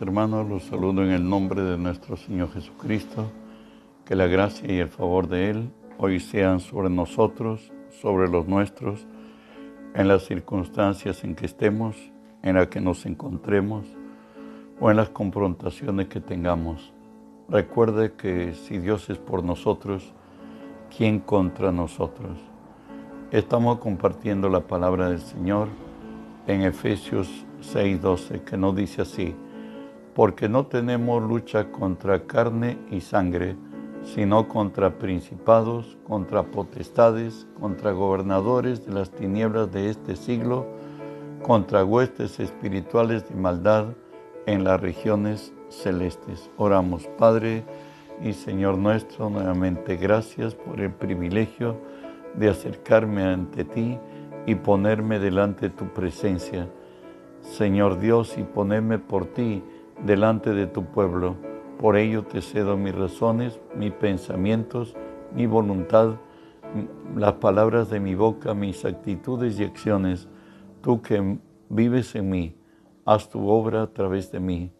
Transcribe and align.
hermanos, 0.00 0.48
los 0.48 0.62
saludo 0.62 1.02
en 1.02 1.10
el 1.10 1.28
nombre 1.28 1.60
de 1.60 1.76
nuestro 1.76 2.16
Señor 2.16 2.52
Jesucristo. 2.52 3.32
Que 4.04 4.14
la 4.14 4.28
gracia 4.28 4.72
y 4.72 4.78
el 4.78 4.88
favor 4.88 5.26
de 5.28 5.50
Él 5.50 5.70
hoy 5.98 6.20
sean 6.20 6.60
sobre 6.60 6.88
nosotros, 6.88 7.72
sobre 8.00 8.28
los 8.28 8.46
nuestros, 8.46 9.06
en 9.94 10.06
las 10.06 10.24
circunstancias 10.24 11.24
en 11.24 11.34
que 11.34 11.46
estemos, 11.46 11.96
en 12.42 12.54
las 12.54 12.68
que 12.68 12.80
nos 12.80 13.04
encontremos 13.06 13.84
o 14.80 14.88
en 14.90 14.98
las 14.98 15.08
confrontaciones 15.08 16.06
que 16.06 16.20
tengamos. 16.20 16.92
Recuerde 17.48 18.12
que 18.12 18.54
si 18.54 18.78
Dios 18.78 19.10
es 19.10 19.18
por 19.18 19.42
nosotros, 19.42 20.12
¿quién 20.96 21.18
contra 21.18 21.72
nosotros? 21.72 22.38
Estamos 23.32 23.80
compartiendo 23.80 24.48
la 24.48 24.60
palabra 24.60 25.08
del 25.08 25.20
Señor 25.20 25.68
en 26.46 26.62
Efesios 26.62 27.28
6:12, 27.62 28.44
que 28.44 28.56
nos 28.56 28.76
dice 28.76 29.02
así, 29.02 29.34
porque 30.14 30.48
no 30.48 30.66
tenemos 30.66 31.22
lucha 31.22 31.70
contra 31.70 32.26
carne 32.26 32.78
y 32.90 33.00
sangre, 33.00 33.56
sino 34.04 34.48
contra 34.48 34.98
principados, 34.98 35.96
contra 36.04 36.42
potestades, 36.42 37.46
contra 37.58 37.92
gobernadores 37.92 38.84
de 38.84 38.92
las 38.92 39.10
tinieblas 39.10 39.72
de 39.72 39.90
este 39.90 40.16
siglo, 40.16 40.66
contra 41.42 41.84
huestes 41.84 42.40
espirituales 42.40 43.28
de 43.28 43.34
maldad 43.36 43.86
en 44.46 44.64
las 44.64 44.80
regiones 44.80 45.52
celestes. 45.68 46.50
Oramos, 46.56 47.06
Padre 47.18 47.64
y 48.22 48.32
Señor 48.32 48.76
nuestro, 48.76 49.30
nuevamente 49.30 49.96
gracias 49.96 50.54
por 50.54 50.80
el 50.80 50.92
privilegio 50.92 51.76
de 52.34 52.50
acercarme 52.50 53.24
ante 53.24 53.64
ti 53.64 53.98
y 54.46 54.54
ponerme 54.56 55.18
delante 55.18 55.68
de 55.68 55.74
tu 55.74 55.86
presencia. 55.86 56.68
Señor 57.40 57.98
Dios, 57.98 58.36
y 58.38 58.42
ponerme 58.42 58.98
por 58.98 59.26
ti 59.26 59.62
delante 60.04 60.52
de 60.52 60.66
tu 60.66 60.84
pueblo. 60.84 61.36
Por 61.78 61.96
ello 61.96 62.24
te 62.24 62.40
cedo 62.40 62.76
mis 62.76 62.94
razones, 62.94 63.60
mis 63.76 63.92
pensamientos, 63.92 64.94
mi 65.34 65.46
voluntad, 65.46 66.16
las 67.16 67.34
palabras 67.34 67.90
de 67.90 68.00
mi 68.00 68.14
boca, 68.14 68.54
mis 68.54 68.84
actitudes 68.84 69.58
y 69.58 69.64
acciones. 69.64 70.28
Tú 70.80 71.02
que 71.02 71.38
vives 71.68 72.14
en 72.14 72.30
mí, 72.30 72.56
haz 73.04 73.28
tu 73.30 73.48
obra 73.48 73.82
a 73.82 73.86
través 73.88 74.30
de 74.30 74.40
mí. 74.40 74.72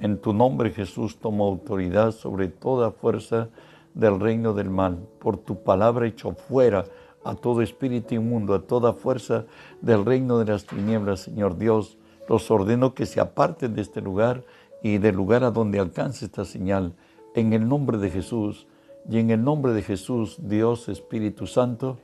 En 0.00 0.18
tu 0.18 0.32
nombre 0.32 0.70
Jesús 0.70 1.18
tomo 1.18 1.46
autoridad 1.46 2.12
sobre 2.12 2.48
toda 2.48 2.90
fuerza 2.90 3.48
del 3.94 4.20
reino 4.20 4.52
del 4.52 4.70
mal. 4.70 4.98
Por 5.18 5.38
tu 5.38 5.62
palabra 5.62 6.06
hecho 6.06 6.32
fuera 6.32 6.84
a 7.24 7.34
todo 7.34 7.62
espíritu 7.62 8.14
inmundo, 8.14 8.54
a 8.54 8.62
toda 8.62 8.92
fuerza 8.92 9.46
del 9.80 10.04
reino 10.04 10.38
de 10.38 10.52
las 10.52 10.66
tinieblas, 10.66 11.20
Señor 11.20 11.56
Dios. 11.56 11.96
Los 12.28 12.50
ordeno 12.50 12.94
que 12.94 13.06
se 13.06 13.20
aparten 13.20 13.74
de 13.74 13.82
este 13.82 14.00
lugar 14.00 14.44
y 14.84 14.98
del 14.98 15.16
lugar 15.16 15.42
a 15.42 15.50
donde 15.50 15.80
alcance 15.80 16.26
esta 16.26 16.44
señal. 16.44 16.94
En 17.34 17.54
el 17.54 17.66
nombre 17.66 17.96
de 17.96 18.10
Jesús 18.10 18.68
y 19.10 19.18
en 19.18 19.30
el 19.30 19.42
nombre 19.42 19.72
de 19.72 19.82
Jesús, 19.82 20.36
Dios 20.38 20.90
Espíritu 20.90 21.46
Santo, 21.46 21.98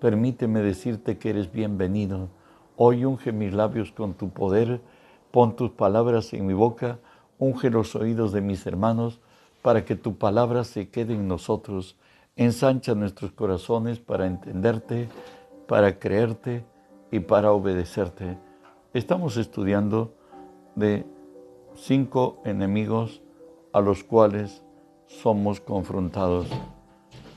permíteme 0.00 0.60
decirte 0.60 1.16
que 1.16 1.30
eres 1.30 1.50
bienvenido. 1.50 2.28
Hoy 2.76 3.06
unge 3.06 3.32
mis 3.32 3.54
labios 3.54 3.90
con 3.90 4.12
tu 4.12 4.28
poder, 4.28 4.82
pon 5.30 5.56
tus 5.56 5.70
palabras 5.70 6.34
en 6.34 6.46
mi 6.46 6.52
boca, 6.52 6.98
unge 7.38 7.70
los 7.70 7.96
oídos 7.96 8.32
de 8.32 8.42
mis 8.42 8.66
hermanos, 8.66 9.18
para 9.62 9.86
que 9.86 9.96
tu 9.96 10.16
palabra 10.16 10.64
se 10.64 10.90
quede 10.90 11.14
en 11.14 11.26
nosotros 11.26 11.96
Ensancha 12.38 12.94
nuestros 12.94 13.32
corazones 13.32 13.98
para 13.98 14.26
entenderte, 14.26 15.08
para 15.66 15.98
creerte 15.98 16.66
y 17.10 17.20
para 17.20 17.52
obedecerte. 17.52 18.36
Estamos 18.92 19.38
estudiando 19.38 20.12
de 20.74 21.06
cinco 21.76 22.40
enemigos 22.44 23.22
a 23.72 23.80
los 23.80 24.04
cuales 24.04 24.62
somos 25.06 25.60
confrontados. 25.60 26.48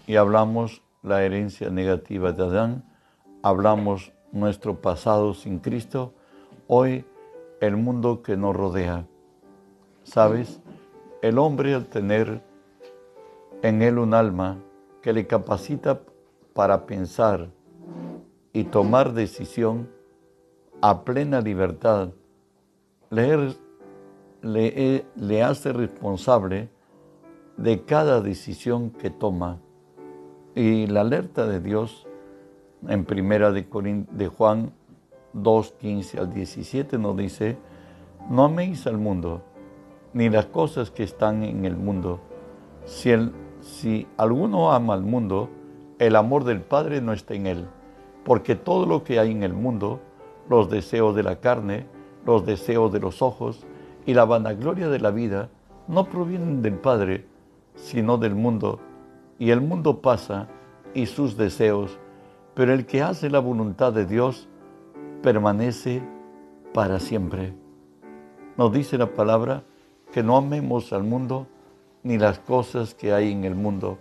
Y 0.08 0.16
hablamos 0.16 0.82
la 1.04 1.24
herencia 1.24 1.70
negativa 1.70 2.32
de 2.32 2.44
Adán, 2.44 2.86
hablamos 3.44 4.14
nuestro 4.32 4.82
pasado 4.82 5.34
sin 5.34 5.60
Cristo, 5.60 6.14
hoy 6.68 7.06
el 7.62 7.78
mundo 7.78 8.22
que 8.22 8.38
nos 8.38 8.56
rodea. 8.56 9.06
¿Sabes? 10.04 10.62
El 11.22 11.38
hombre 11.38 11.74
al 11.76 11.86
tener 11.86 12.42
en 13.62 13.82
él 13.82 14.00
un 14.00 14.14
alma, 14.14 14.58
que 15.02 15.14
le 15.14 15.28
capacita 15.28 16.02
para 16.54 16.86
pensar 16.86 17.50
y 18.54 18.66
tomar 18.66 19.14
decisión 19.14 19.90
a 20.82 21.04
plena 21.04 21.42
libertad, 21.42 22.10
le, 23.10 23.56
le, 24.42 25.06
le 25.16 25.44
hace 25.44 25.74
responsable 25.74 26.70
de 27.58 27.84
cada 27.84 28.22
decisión 28.22 28.92
que 28.92 29.10
toma. 29.10 29.60
Y 30.56 30.88
la 30.88 31.02
alerta 31.02 31.46
de 31.48 31.60
Dios 31.60 32.08
en 32.88 33.06
primera 33.06 33.52
de, 33.52 33.66
de 34.12 34.28
Juan 34.28 34.72
2, 35.34 35.74
15 35.80 36.20
al 36.20 36.34
17 36.34 36.98
nos 36.98 37.18
dice, 37.18 37.58
no 38.30 38.46
améis 38.46 38.88
al 38.88 38.98
mundo, 38.98 39.44
ni 40.14 40.30
las 40.30 40.46
cosas 40.48 40.92
que 40.92 41.04
están 41.04 41.44
en 41.44 41.66
el 41.66 41.76
mundo. 41.76 42.20
Si 42.86 43.12
el 43.12 43.32
si 43.62 44.08
alguno 44.18 44.72
ama 44.72 44.94
al 44.94 45.04
mundo, 45.04 45.50
el 46.00 46.16
amor 46.16 46.44
del 46.44 46.62
Padre 46.62 47.02
no 47.02 47.14
está 47.14 47.34
en 47.34 47.48
él, 47.48 47.68
porque 48.24 48.56
todo 48.56 48.86
lo 48.86 49.04
que 49.04 49.20
hay 49.20 49.32
en 49.32 49.44
el 49.44 49.54
mundo, 49.54 50.00
los 50.50 50.70
deseos 50.70 51.16
de 51.16 51.24
la 51.24 51.40
carne, 51.40 51.86
los 52.26 52.46
deseos 52.46 52.92
de 52.92 53.00
los 53.00 53.22
ojos 53.22 53.66
y 54.10 54.16
la 54.16 54.26
vanagloria 54.26 54.90
de 54.90 54.98
la 54.98 55.12
vida, 55.12 55.50
no 55.88 56.06
provienen 56.06 56.64
del 56.64 56.74
Padre, 56.74 57.28
sino 57.76 58.18
del 58.18 58.34
mundo. 58.34 58.80
Y 59.38 59.52
el 59.52 59.62
mundo 59.62 60.02
pasa 60.02 60.48
y 60.96 61.06
sus 61.06 61.38
deseos, 61.38 62.00
pero 62.56 62.74
el 62.74 62.88
que 62.88 63.04
hace 63.04 63.30
la 63.30 63.38
voluntad 63.38 63.94
de 63.94 64.08
Dios 64.08 64.48
permanece 65.22 66.02
para 66.74 67.00
siempre. 67.00 67.54
Nos 68.58 68.74
dice 68.74 68.98
la 68.98 69.14
palabra 69.14 69.62
que 70.12 70.24
no 70.24 70.38
amemos 70.38 70.92
al 70.92 71.04
mundo, 71.04 71.46
ni 72.02 72.18
las 72.18 72.40
cosas 72.40 72.96
que 72.96 73.14
hay 73.14 73.32
en 73.32 73.44
el 73.44 73.54
mundo. 73.54 74.00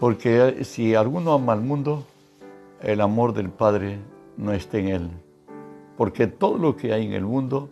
Porque 0.00 0.64
si 0.64 0.96
alguno 0.96 1.32
ama 1.32 1.52
al 1.52 1.60
mundo, 1.60 2.02
el 2.82 3.00
amor 3.00 3.34
del 3.34 3.50
Padre 3.50 4.00
no 4.36 4.52
está 4.52 4.78
en 4.78 4.88
él. 4.88 5.10
Porque 5.96 6.26
todo 6.26 6.58
lo 6.58 6.76
que 6.76 6.92
hay 6.92 7.06
en 7.06 7.12
el 7.12 7.24
mundo, 7.24 7.68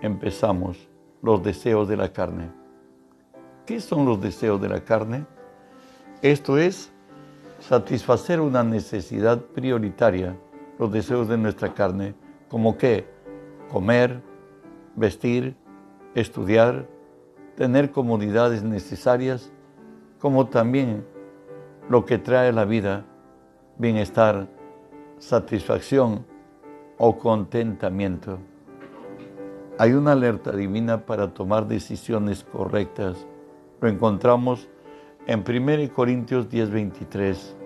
empezamos 0.00 0.88
los 1.22 1.42
deseos 1.42 1.88
de 1.88 1.96
la 1.96 2.12
carne. 2.12 2.50
¿Qué 3.66 3.80
son 3.80 4.04
los 4.04 4.20
deseos 4.20 4.60
de 4.60 4.68
la 4.68 4.80
carne? 4.80 5.24
Esto 6.20 6.58
es 6.58 6.92
satisfacer 7.60 8.40
una 8.40 8.64
necesidad 8.64 9.40
prioritaria, 9.40 10.36
los 10.78 10.92
deseos 10.92 11.28
de 11.28 11.38
nuestra 11.38 11.72
carne, 11.72 12.14
como 12.48 12.76
que 12.76 13.06
comer, 13.70 14.20
vestir, 14.96 15.56
estudiar, 16.14 16.88
tener 17.56 17.92
comodidades 17.92 18.64
necesarias, 18.64 19.52
como 20.18 20.48
también 20.48 21.04
lo 21.88 22.04
que 22.04 22.18
trae 22.18 22.52
la 22.52 22.64
vida, 22.64 23.04
bienestar, 23.78 24.48
satisfacción 25.18 26.26
o 26.98 27.18
contentamiento. 27.18 28.38
Hay 29.78 29.92
una 29.92 30.12
alerta 30.12 30.52
divina 30.52 31.06
para 31.06 31.32
tomar 31.32 31.66
decisiones 31.66 32.44
correctas. 32.44 33.26
Lo 33.80 33.88
encontramos 33.88 34.68
en 35.26 35.42
1 35.42 35.92
Corintios 35.92 36.48
10:23 36.48 37.56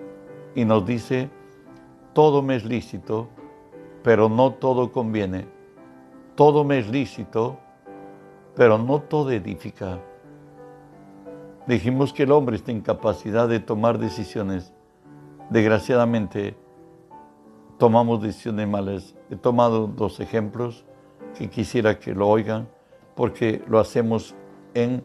y 0.55 0.65
nos 0.65 0.85
dice, 0.85 1.29
todo 2.13 2.41
me 2.41 2.55
es 2.55 2.65
lícito, 2.65 3.27
pero 4.03 4.29
no 4.29 4.53
todo 4.53 4.91
conviene. 4.91 5.47
Todo 6.35 6.63
me 6.63 6.79
es 6.79 6.89
lícito, 6.89 7.59
pero 8.55 8.77
no 8.77 9.01
todo 9.01 9.31
edifica. 9.31 9.99
Dijimos 11.67 12.13
que 12.13 12.23
el 12.23 12.31
hombre 12.31 12.55
está 12.55 12.71
en 12.71 12.81
capacidad 12.81 13.49
de 13.49 13.59
tomar 13.59 13.97
decisiones. 13.97 14.73
Desgraciadamente, 15.49 16.55
tomamos 17.77 18.21
decisiones 18.21 18.67
malas. 18.67 19.16
He 19.29 19.35
tomado 19.35 19.87
dos 19.87 20.19
ejemplos 20.19 20.85
que 21.37 21.49
quisiera 21.49 21.99
que 21.99 22.13
lo 22.13 22.27
oigan, 22.27 22.67
porque 23.15 23.63
lo 23.67 23.79
hacemos 23.79 24.35
en 24.73 25.03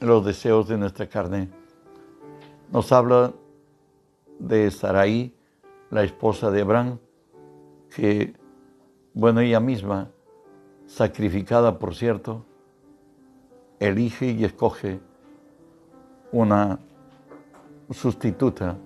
los 0.00 0.24
deseos 0.24 0.68
de 0.68 0.78
nuestra 0.78 1.08
carne. 1.08 1.48
Nos 2.72 2.92
habla 2.92 3.32
de 4.38 4.70
Sarai, 4.70 5.34
la 5.90 6.02
esposa 6.02 6.50
de 6.50 6.62
Abraham, 6.62 6.98
que, 7.94 8.34
bueno, 9.12 9.40
ella 9.40 9.60
misma 9.60 10.10
sacrificada 10.86 11.78
por 11.78 11.94
cierto, 11.94 12.44
elige 13.78 14.26
y 14.26 14.44
escoge 14.44 15.00
una 16.32 16.78
sustituta 17.90 18.76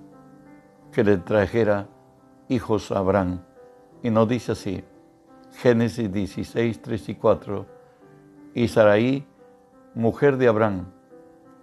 que 0.92 1.04
le 1.04 1.18
trajera 1.18 1.88
hijos 2.48 2.90
a 2.92 2.98
Abraham. 2.98 3.40
Y 4.08 4.10
nos 4.10 4.26
dice 4.26 4.52
así, 4.52 4.82
Génesis 5.58 6.10
16, 6.10 6.80
3 6.80 7.08
y 7.10 7.14
4. 7.14 7.66
Y 8.54 8.66
Saraí, 8.68 9.26
mujer 9.94 10.38
de 10.38 10.48
Abraham, 10.48 10.86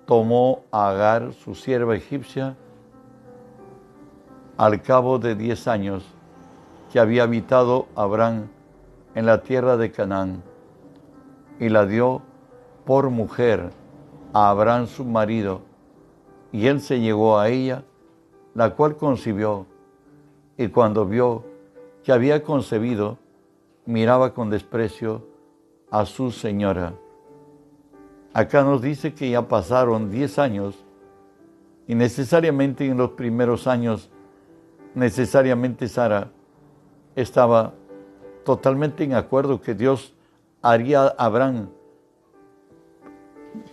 tomó 0.06 0.62
a 0.70 0.90
Agar, 0.90 1.34
su 1.34 1.56
sierva 1.56 1.96
egipcia, 1.96 2.56
al 4.58 4.80
cabo 4.84 5.18
de 5.18 5.34
diez 5.34 5.68
años 5.68 6.06
que 6.94 7.00
había 7.00 7.24
habitado 7.24 7.88
Abraham 7.96 8.50
en 9.16 9.26
la 9.26 9.42
tierra 9.42 9.76
de 9.76 9.92
Canaán, 9.92 10.44
y 11.60 11.70
la 11.70 11.88
dio 11.88 12.22
por 12.86 13.10
mujer 13.10 13.72
a 14.34 14.52
Abraham 14.52 14.86
su 14.86 15.04
marido, 15.04 15.62
y 16.52 16.68
él 16.68 16.80
se 16.80 17.00
llegó 17.00 17.40
a 17.40 17.50
ella, 17.50 17.84
la 18.54 18.76
cual 18.76 18.98
concibió, 18.98 19.66
y 20.60 20.68
cuando 20.68 21.08
vio 21.08 21.55
que 22.06 22.12
había 22.12 22.44
concebido, 22.44 23.18
miraba 23.88 24.36
con 24.36 24.52
desprecio 24.52 25.28
a 25.90 26.06
su 26.06 26.32
señora. 26.32 26.94
Acá 28.32 28.64
nos 28.64 28.80
dice 28.80 29.16
que 29.16 29.32
ya 29.32 29.48
pasaron 29.48 30.12
10 30.12 30.38
años 30.38 30.86
y 31.88 31.96
necesariamente 31.96 32.86
en 32.86 32.98
los 32.98 33.12
primeros 33.12 33.66
años, 33.66 34.12
necesariamente 34.94 35.88
Sara 35.88 36.30
estaba 37.16 37.74
totalmente 38.44 39.04
en 39.04 39.16
acuerdo 39.16 39.60
que 39.60 39.74
Dios 39.74 40.14
haría 40.62 41.08
a 41.08 41.16
Abraham 41.18 41.70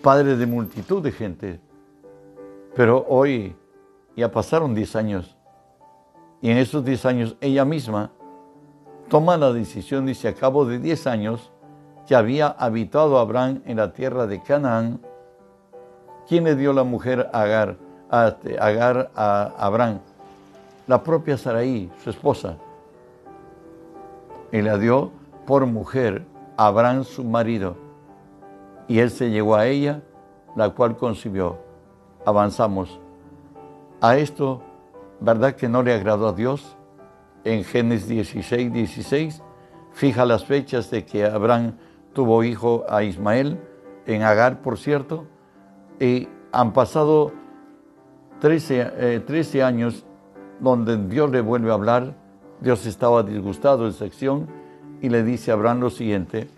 padre 0.01 0.37
de 0.37 0.47
multitud 0.47 1.03
de 1.03 1.13
gente. 1.13 1.61
Pero 2.75 3.05
hoy 3.11 3.55
ya 4.17 4.31
pasaron 4.31 4.75
10 4.75 4.97
años 4.97 5.37
y 6.41 6.51
en 6.51 6.57
esos 6.57 6.83
10 6.83 7.05
años 7.05 7.37
ella 7.43 7.67
misma 7.67 8.11
toma 9.13 9.37
la 9.37 9.53
decisión, 9.53 10.07
dice, 10.07 10.27
a 10.27 10.35
cabo 10.35 10.65
de 10.65 10.79
10 10.79 11.07
años, 11.07 11.53
que 12.07 12.15
había 12.15 12.47
habitado 12.47 13.19
Abraham 13.19 13.61
en 13.67 13.77
la 13.77 13.93
tierra 13.93 14.27
de 14.27 14.43
Canaán, 14.43 15.03
¿quién 16.27 16.45
le 16.45 16.57
dio 16.57 16.73
la 16.73 16.83
mujer 16.83 17.29
Agar, 17.35 17.77
a, 18.11 18.29
este, 18.29 18.59
Agar 18.59 19.11
a 19.15 19.53
Abraham? 19.59 19.99
La 20.87 21.03
propia 21.03 21.37
Saraí, 21.37 21.93
su 22.03 22.09
esposa. 22.09 22.57
Y 24.51 24.63
la 24.63 24.79
dio 24.79 25.11
por 25.47 25.67
mujer 25.67 26.25
a 26.57 26.69
Abraham 26.69 27.05
su 27.05 27.23
marido. 27.23 27.77
Y 28.89 29.01
él 29.01 29.11
se 29.11 29.29
llegó 29.29 29.57
a 29.57 29.67
ella, 29.67 30.01
la 30.57 30.71
cual 30.71 30.97
concibió. 30.97 31.59
Avanzamos. 32.25 32.99
A 34.01 34.17
esto, 34.17 34.63
¿verdad 35.21 35.55
que 35.55 35.69
no 35.69 35.83
le 35.83 35.93
agradó 35.93 36.29
a 36.29 36.33
Dios? 36.33 36.79
En 37.45 37.65
Génesis 37.65 38.09
16, 38.09 38.73
16, 38.73 39.43
fija 39.93 40.25
las 40.25 40.45
fechas 40.45 40.91
de 40.91 41.05
que 41.05 41.25
Abraham 41.25 41.75
tuvo 42.13 42.45
hijo 42.45 42.85
a 42.89 43.03
Ismael, 43.03 43.59
en 44.07 44.23
Agar, 44.23 44.63
por 44.63 44.79
cierto, 44.79 45.27
y 46.01 46.29
han 46.53 46.73
pasado 46.73 47.33
13, 48.41 49.23
13 49.27 49.59
eh, 49.59 49.63
años 49.63 50.05
donde 50.61 50.97
Dios 50.97 51.31
le 51.31 51.41
vuelve 51.41 51.71
a 51.71 51.75
hablar, 51.75 52.15
Dios 52.61 52.87
estaba 52.87 53.23
disgustado 53.23 53.85
de 53.85 53.91
esa 53.91 54.05
acción 54.05 54.49
y 55.01 55.09
le 55.09 55.23
dice 55.25 55.51
a 55.51 55.55
Abraham 55.55 55.81
lo 55.81 55.91
siguiente, 55.91 56.49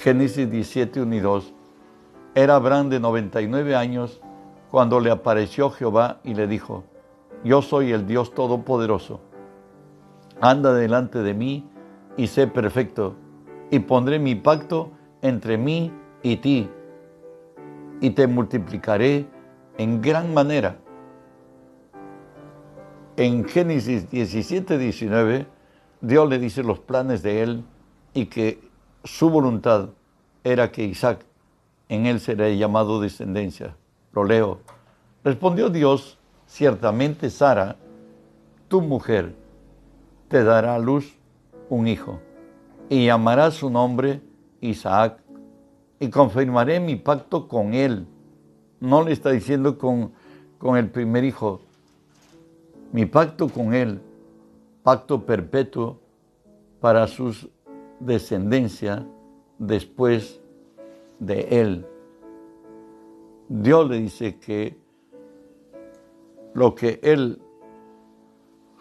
Génesis 0.00 0.50
17, 0.50 1.02
1 1.02 1.14
y 1.14 1.20
2, 1.20 1.52
era 2.34 2.56
Abraham 2.56 2.88
de 2.88 3.00
99 3.00 3.76
años 3.76 4.20
cuando 4.70 4.98
le 4.98 5.10
apareció 5.10 5.70
Jehová 5.70 6.18
y 6.24 6.34
le 6.34 6.48
dijo, 6.48 6.84
yo 7.44 7.62
soy 7.62 7.92
el 7.92 8.06
Dios 8.06 8.34
Todopoderoso 8.34 9.20
anda 10.50 10.74
delante 10.74 11.22
de 11.22 11.34
mí 11.34 11.68
y 12.16 12.26
sé 12.26 12.46
perfecto, 12.46 13.16
y 13.70 13.78
pondré 13.80 14.18
mi 14.18 14.34
pacto 14.34 14.90
entre 15.22 15.56
mí 15.56 15.92
y 16.22 16.36
ti, 16.36 16.68
y 18.00 18.10
te 18.10 18.26
multiplicaré 18.26 19.26
en 19.78 20.00
gran 20.00 20.34
manera. 20.34 20.76
En 23.16 23.44
Génesis 23.44 24.10
17, 24.10 24.76
19, 24.76 25.46
Dios 26.00 26.28
le 26.28 26.38
dice 26.38 26.62
los 26.62 26.78
planes 26.78 27.22
de 27.22 27.42
él 27.42 27.64
y 28.12 28.26
que 28.26 28.60
su 29.04 29.30
voluntad 29.30 29.90
era 30.42 30.70
que 30.70 30.84
Isaac 30.84 31.24
en 31.88 32.06
él 32.06 32.20
será 32.20 32.48
llamado 32.50 33.00
descendencia. 33.00 33.76
Lo 34.12 34.24
leo. 34.24 34.60
Respondió 35.22 35.70
Dios, 35.70 36.18
ciertamente 36.46 37.30
Sara, 37.30 37.76
tu 38.68 38.82
mujer, 38.82 39.34
te 40.28 40.44
dará 40.44 40.74
a 40.74 40.78
luz 40.78 41.14
un 41.68 41.88
hijo, 41.88 42.20
y 42.88 43.06
llamará 43.06 43.50
su 43.50 43.70
nombre 43.70 44.20
Isaac, 44.60 45.20
y 46.00 46.10
confirmaré 46.10 46.80
mi 46.80 46.96
pacto 46.96 47.48
con 47.48 47.74
él. 47.74 48.06
No 48.80 49.02
le 49.02 49.12
está 49.12 49.30
diciendo 49.30 49.78
con, 49.78 50.12
con 50.58 50.76
el 50.76 50.90
primer 50.90 51.24
hijo, 51.24 51.60
mi 52.92 53.06
pacto 53.06 53.48
con 53.48 53.74
él, 53.74 54.00
pacto 54.82 55.24
perpetuo 55.24 56.00
para 56.80 57.06
sus 57.06 57.48
descendencia 58.00 59.06
después 59.58 60.40
de 61.18 61.60
él. 61.60 61.86
Dios 63.48 63.88
le 63.88 63.98
dice 63.98 64.38
que 64.38 64.76
lo 66.54 66.74
que 66.74 67.00
él 67.02 67.40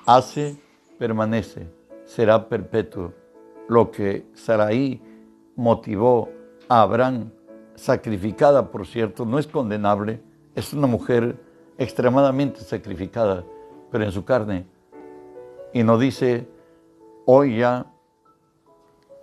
hace 0.05 0.57
permanece, 0.97 1.67
será 2.05 2.47
perpetuo. 2.47 3.13
Lo 3.67 3.91
que 3.91 4.25
Saraí 4.33 5.01
motivó 5.55 6.29
a 6.67 6.81
Abraham, 6.81 7.31
sacrificada 7.75 8.69
por 8.71 8.85
cierto, 8.85 9.25
no 9.25 9.39
es 9.39 9.47
condenable, 9.47 10.21
es 10.55 10.73
una 10.73 10.87
mujer 10.87 11.37
extremadamente 11.77 12.61
sacrificada, 12.61 13.43
pero 13.91 14.03
en 14.03 14.11
su 14.11 14.23
carne. 14.25 14.65
Y 15.73 15.83
nos 15.83 15.99
dice, 15.99 16.47
hoy 17.25 17.57
ya 17.57 17.85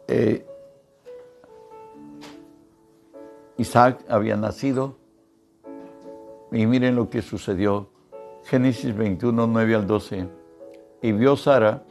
eh, 0.08 0.44
Isaac 3.56 4.04
había 4.08 4.36
nacido 4.36 4.96
y 6.50 6.66
miren 6.66 6.96
lo 6.96 7.10
que 7.10 7.22
sucedió. 7.22 7.90
Génesis 8.44 8.96
21, 8.96 9.46
9 9.46 9.74
al 9.74 9.86
12. 9.86 10.39
Y 11.02 11.12
vio 11.12 11.36
Sara 11.36 11.82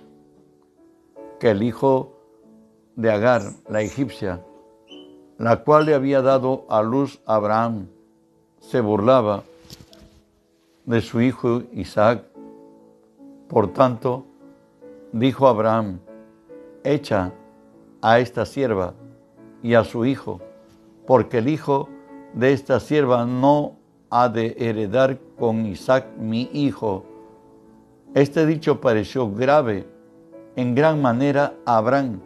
que 1.40 1.52
el 1.52 1.64
hijo 1.64 2.16
de 2.96 3.12
Agar, 3.12 3.42
la 3.70 3.82
egipcia, 3.82 4.44
la 5.38 5.64
cual 5.64 5.86
le 5.86 5.96
había 5.96 6.22
dado 6.22 6.66
a 6.70 6.82
luz 6.82 7.22
a 7.26 7.36
Abraham, 7.36 7.88
se 8.60 8.82
burlaba 8.82 9.44
de 10.86 11.02
su 11.02 11.22
hijo 11.22 11.64
Isaac. 11.74 12.24
Por 13.48 13.72
tanto, 13.74 14.26
dijo 15.12 15.48
Abraham, 15.48 16.00
echa 16.84 17.32
a 18.02 18.20
esta 18.20 18.46
sierva 18.46 18.94
y 19.64 19.74
a 19.74 19.84
su 19.84 20.06
hijo, 20.06 20.40
porque 21.08 21.40
el 21.40 21.50
hijo 21.50 21.90
de 22.34 22.54
esta 22.54 22.80
sierva 22.80 23.26
no 23.26 23.78
ha 24.10 24.30
de 24.30 24.56
heredar 24.60 25.20
con 25.38 25.66
Isaac 25.66 26.08
mi 26.18 26.50
hijo. 26.54 27.06
Este 28.16 28.48
dicho 28.48 28.82
pareció 28.82 29.32
grave 29.32 29.88
en 30.56 30.74
gran 30.74 31.00
manera 31.02 31.54
a 31.66 31.78
Abraham 31.78 32.22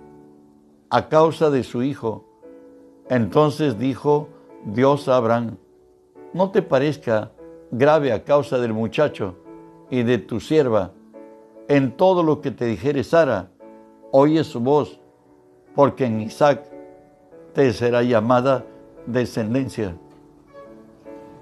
a 0.90 1.10
causa 1.10 1.50
de 1.50 1.63
su 1.63 1.84
hijo. 1.84 2.24
Entonces 3.10 3.78
dijo 3.78 4.30
Dios 4.63 5.10
a 5.10 5.18
Abraham, 5.18 5.58
no 6.34 6.52
te 6.52 6.62
parezca 6.62 7.32
grave 7.72 8.13
a 8.13 8.24
causa 8.24 8.60
del 8.60 8.74
muchacho 8.74 9.36
y 9.90 10.04
de 10.04 10.20
tu 10.20 10.40
sierva. 10.40 10.92
En 11.68 11.98
todo 11.98 12.24
lo 12.24 12.40
que 12.40 12.52
te 12.52 12.66
dijere 12.66 13.04
Sara, 13.04 13.50
oye 14.12 14.44
su 14.44 14.62
voz, 14.62 15.00
porque 15.75 16.06
en 16.06 16.22
Isaac 16.22 16.63
te 17.54 17.74
será 17.74 18.04
llamada 18.04 18.66
descendencia. 19.06 19.98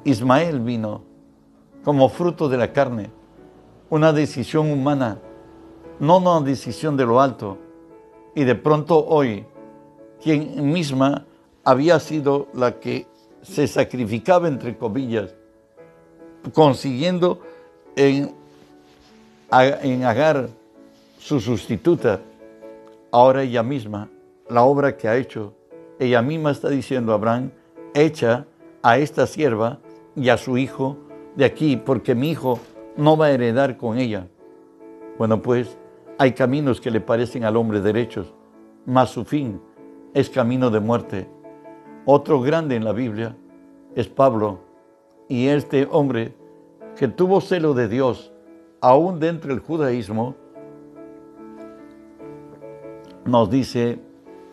Ismael 0.04 0.62
vino 0.62 1.04
como 1.84 2.10
fruto 2.10 2.50
de 2.50 2.58
la 2.58 2.74
carne 2.74 3.12
una 3.92 4.14
decisión 4.14 4.72
humana, 4.72 5.20
no 6.00 6.18
una 6.18 6.40
decisión 6.40 6.96
de 6.96 7.06
lo 7.06 7.22
alto. 7.22 7.58
Y 8.34 8.46
de 8.46 8.56
pronto 8.56 9.06
hoy, 9.06 9.46
quien 10.24 10.72
misma 10.72 11.26
había 11.66 12.00
sido 12.00 12.48
la 12.54 12.80
que 12.80 13.06
se 13.42 13.68
sacrificaba, 13.68 14.48
entre 14.48 14.78
comillas, 14.78 15.36
consiguiendo 16.54 17.42
en, 17.98 18.34
en 19.52 20.06
Agar 20.06 20.48
su 21.20 21.42
sustituta, 21.42 22.22
ahora 23.12 23.44
ella 23.44 23.62
misma, 23.62 24.10
la 24.50 24.64
obra 24.64 24.96
que 24.96 25.10
ha 25.10 25.18
hecho, 25.18 25.54
ella 26.00 26.22
misma 26.22 26.52
está 26.52 26.70
diciendo 26.70 27.12
a 27.12 27.16
Abraham, 27.16 27.52
echa 27.94 28.46
a 28.82 28.98
esta 28.98 29.28
sierva 29.28 29.80
y 30.16 30.30
a 30.30 30.38
su 30.38 30.58
hijo 30.58 30.96
de 31.36 31.44
aquí, 31.44 31.76
porque 31.76 32.16
mi 32.16 32.32
hijo 32.32 32.58
no 32.98 33.18
va 33.18 33.28
a 33.28 33.32
heredar 33.32 33.78
con 33.78 33.98
ella. 33.98 34.28
Bueno, 35.18 35.42
pues 35.42 35.78
hay 36.18 36.34
caminos 36.34 36.82
que 36.82 36.92
le 36.92 37.02
parecen 37.02 37.44
al 37.44 37.58
hombre 37.58 37.82
derechos, 37.82 38.34
mas 38.86 39.10
su 39.10 39.26
fin 39.26 39.62
es 40.14 40.30
camino 40.30 40.70
de 40.70 40.80
muerte. 40.80 41.28
Otro 42.06 42.42
grande 42.42 42.76
en 42.76 42.84
la 42.84 42.94
Biblia 42.94 43.36
es 43.96 44.08
Pablo, 44.08 44.60
y 45.28 45.48
este 45.48 45.88
hombre 45.92 46.34
que 46.98 47.08
tuvo 47.08 47.42
celo 47.42 47.74
de 47.74 47.88
Dios, 47.88 48.32
aún 48.82 49.20
dentro 49.20 49.50
del 49.50 49.60
judaísmo, 49.60 50.36
nos 53.26 53.50
dice 53.50 54.00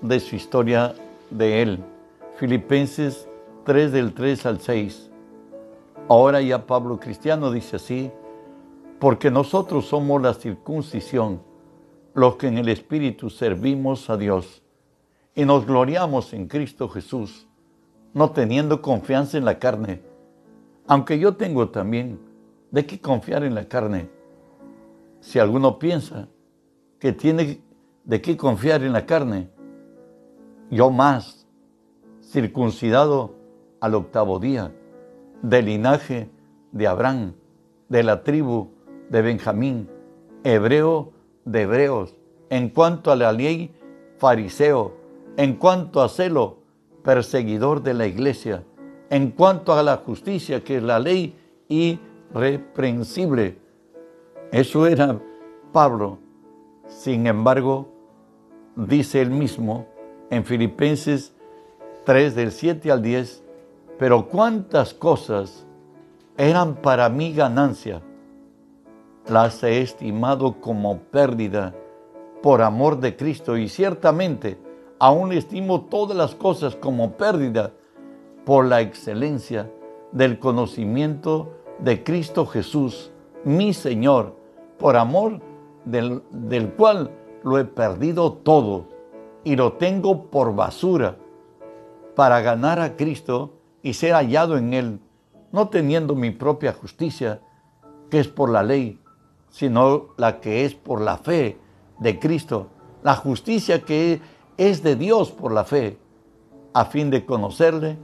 de 0.02 0.21
su 0.21 0.37
historia 0.37 0.95
de 1.30 1.62
él. 1.62 1.85
Filipenses 2.37 3.28
3 3.64 3.92
del 3.92 4.14
3 4.14 4.47
al 4.47 4.61
6. 4.61 5.11
Ahora 6.09 6.40
ya 6.40 6.66
Pablo 6.66 7.00
cristiano 7.00 7.50
dice 7.50 7.76
así, 7.76 8.12
porque 8.98 9.30
nosotros 9.30 9.86
somos 9.86 10.20
la 10.20 10.34
circuncisión, 10.34 11.40
los 12.14 12.36
que 12.36 12.48
en 12.48 12.58
el 12.58 12.68
Espíritu 12.68 13.30
servimos 13.30 14.10
a 14.10 14.16
Dios 14.16 14.62
y 15.34 15.44
nos 15.44 15.66
gloriamos 15.66 16.32
en 16.32 16.48
Cristo 16.48 16.88
Jesús, 16.88 17.46
no 18.12 18.32
teniendo 18.32 18.82
confianza 18.82 19.38
en 19.38 19.44
la 19.44 19.58
carne, 19.58 20.02
aunque 20.86 21.18
yo 21.18 21.36
tengo 21.36 21.68
también 21.68 22.18
de 22.70 22.86
qué 22.86 23.00
confiar 23.00 23.44
en 23.44 23.54
la 23.54 23.68
carne. 23.68 24.10
Si 25.20 25.38
alguno 25.38 25.78
piensa 25.78 26.28
que 26.98 27.12
tiene 27.12 27.60
de 28.04 28.20
qué 28.20 28.36
confiar 28.36 28.82
en 28.82 28.92
la 28.92 29.06
carne, 29.06 29.50
yo 30.70 30.90
más, 30.90 31.46
circuncidado 32.22 33.34
al 33.80 33.94
octavo 33.94 34.38
día, 34.38 34.72
del 35.42 35.66
linaje 35.66 36.30
de 36.72 36.86
Abraham, 36.86 37.34
de 37.88 38.02
la 38.02 38.22
tribu 38.24 38.70
de 39.10 39.22
Benjamín, 39.22 39.88
hebreo 40.44 41.12
de 41.44 41.62
hebreos, 41.62 42.14
en 42.50 42.68
cuanto 42.70 43.10
a 43.10 43.16
la 43.16 43.32
ley, 43.32 43.74
fariseo, 44.18 44.94
en 45.36 45.54
cuanto 45.56 46.02
a 46.02 46.08
celo, 46.08 46.58
perseguidor 47.02 47.82
de 47.82 47.94
la 47.94 48.06
iglesia, 48.06 48.64
en 49.10 49.30
cuanto 49.30 49.72
a 49.72 49.82
la 49.82 49.98
justicia, 49.98 50.62
que 50.62 50.76
es 50.76 50.82
la 50.82 50.98
ley 50.98 51.34
irreprensible. 51.68 53.58
Eso 54.52 54.86
era 54.86 55.18
Pablo. 55.72 56.18
Sin 56.86 57.26
embargo, 57.26 57.88
dice 58.76 59.20
él 59.20 59.30
mismo 59.30 59.86
en 60.30 60.44
Filipenses 60.44 61.34
3 62.04 62.34
del 62.34 62.52
7 62.52 62.90
al 62.90 63.02
10, 63.02 63.42
pero 63.98 64.28
cuántas 64.28 64.94
cosas 64.94 65.66
eran 66.36 66.76
para 66.76 67.08
mí 67.08 67.32
ganancia 67.32 68.02
las 69.28 69.62
he 69.62 69.80
estimado 69.80 70.61
como 70.61 70.99
pérdida 70.99 71.75
por 72.42 72.62
amor 72.62 72.99
de 73.00 73.16
Cristo 73.16 73.56
y 73.56 73.68
ciertamente 73.68 74.58
aún 74.99 75.32
estimo 75.32 75.82
todas 75.82 76.16
las 76.16 76.35
cosas 76.35 76.75
como 76.76 77.12
pérdida 77.12 77.73
por 78.44 78.64
la 78.64 78.80
excelencia 78.80 79.70
del 80.12 80.38
conocimiento 80.38 81.52
de 81.78 82.02
Cristo 82.02 82.47
Jesús, 82.47 83.12
mi 83.44 83.75
Señor, 83.75 84.35
por 84.78 84.97
amor 84.97 85.40
del, 85.85 86.23
del 86.30 86.73
cual 86.73 87.11
lo 87.44 87.58
he 87.58 87.64
perdido 87.64 88.32
todo 88.32 88.87
y 89.44 89.56
lo 89.56 89.75
tengo 89.75 90.30
por 90.30 90.54
basura 90.54 91.16
para 92.14 92.40
ganar 92.40 92.80
a 92.80 92.97
Cristo 92.97 93.58
y 93.82 93.92
ser 93.94 94.14
hallado 94.14 94.56
en 94.56 94.75
Él, 94.75 95.00
no 95.52 95.68
teniendo 95.68 96.14
mi 96.14 96.30
propia 96.30 96.73
justicia, 96.73 97.40
que 98.11 98.18
es 98.18 98.28
por 98.28 98.50
la 98.50 98.62
ley, 98.62 99.00
sino 99.50 100.08
la 100.16 100.40
que 100.40 100.64
es 100.64 100.74
por 100.74 101.00
la 101.00 101.18
fe 101.18 101.58
de 101.98 102.18
Cristo, 102.18 102.68
la 103.02 103.14
justicia 103.14 103.82
que 103.82 104.20
es 104.56 104.82
de 104.82 104.96
Dios 104.96 105.30
por 105.30 105.52
la 105.52 105.64
fe, 105.64 105.98
a 106.74 106.84
fin 106.84 107.10
de 107.10 107.24
conocerle 107.24 107.98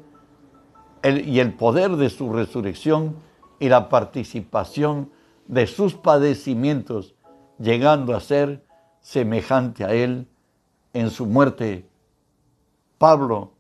y 1.02 1.38
el 1.38 1.52
poder 1.52 1.96
de 1.96 2.08
su 2.10 2.32
resurrección 2.32 3.16
y 3.58 3.68
la 3.68 3.88
participación 3.88 5.10
de 5.46 5.66
sus 5.66 5.94
padecimientos, 5.94 7.14
llegando 7.58 8.16
a 8.16 8.20
ser 8.20 8.64
semejante 9.00 9.84
a 9.84 9.92
él 9.92 10.26
en 10.92 11.10
su 11.10 11.26
muerte. 11.26 11.86
Pablo, 12.98 13.52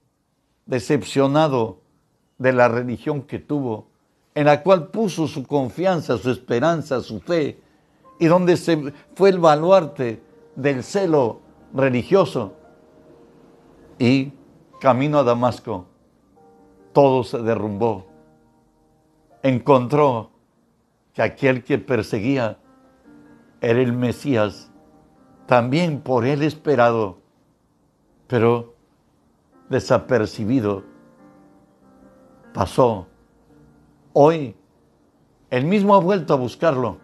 decepcionado 0.66 1.80
de 2.38 2.52
la 2.52 2.68
religión 2.68 3.22
que 3.22 3.38
tuvo, 3.38 3.88
en 4.34 4.46
la 4.46 4.62
cual 4.62 4.88
puso 4.88 5.28
su 5.28 5.46
confianza, 5.46 6.18
su 6.18 6.30
esperanza, 6.30 7.00
su 7.00 7.20
fe, 7.20 7.60
y 8.18 8.26
donde 8.26 8.56
se 8.56 8.92
fue 9.14 9.30
el 9.30 9.38
baluarte 9.38 10.22
del 10.56 10.82
celo 10.82 11.40
religioso. 11.72 12.54
Y 13.98 14.32
camino 14.80 15.18
a 15.18 15.24
Damasco, 15.24 15.86
todo 16.92 17.24
se 17.24 17.38
derrumbó. 17.38 18.06
Encontró 19.42 20.30
que 21.12 21.22
aquel 21.22 21.64
que 21.64 21.78
perseguía 21.78 22.58
era 23.60 23.80
el 23.80 23.92
Mesías, 23.92 24.70
también 25.46 26.00
por 26.00 26.24
él 26.24 26.42
esperado, 26.42 27.18
pero 28.26 28.74
desapercibido. 29.68 30.82
Pasó. 32.52 33.06
Hoy, 34.12 34.54
él 35.50 35.64
mismo 35.64 35.94
ha 35.94 35.98
vuelto 35.98 36.34
a 36.34 36.36
buscarlo 36.36 37.03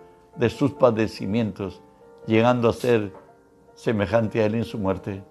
de 0.35 0.49
sus 0.49 0.71
padecimientos, 0.71 1.81
llegando 2.25 2.69
a 2.69 2.73
ser 2.73 3.13
semejante 3.73 4.41
a 4.41 4.45
él 4.45 4.55
en 4.55 4.63
su 4.63 4.77
muerte. 4.77 5.23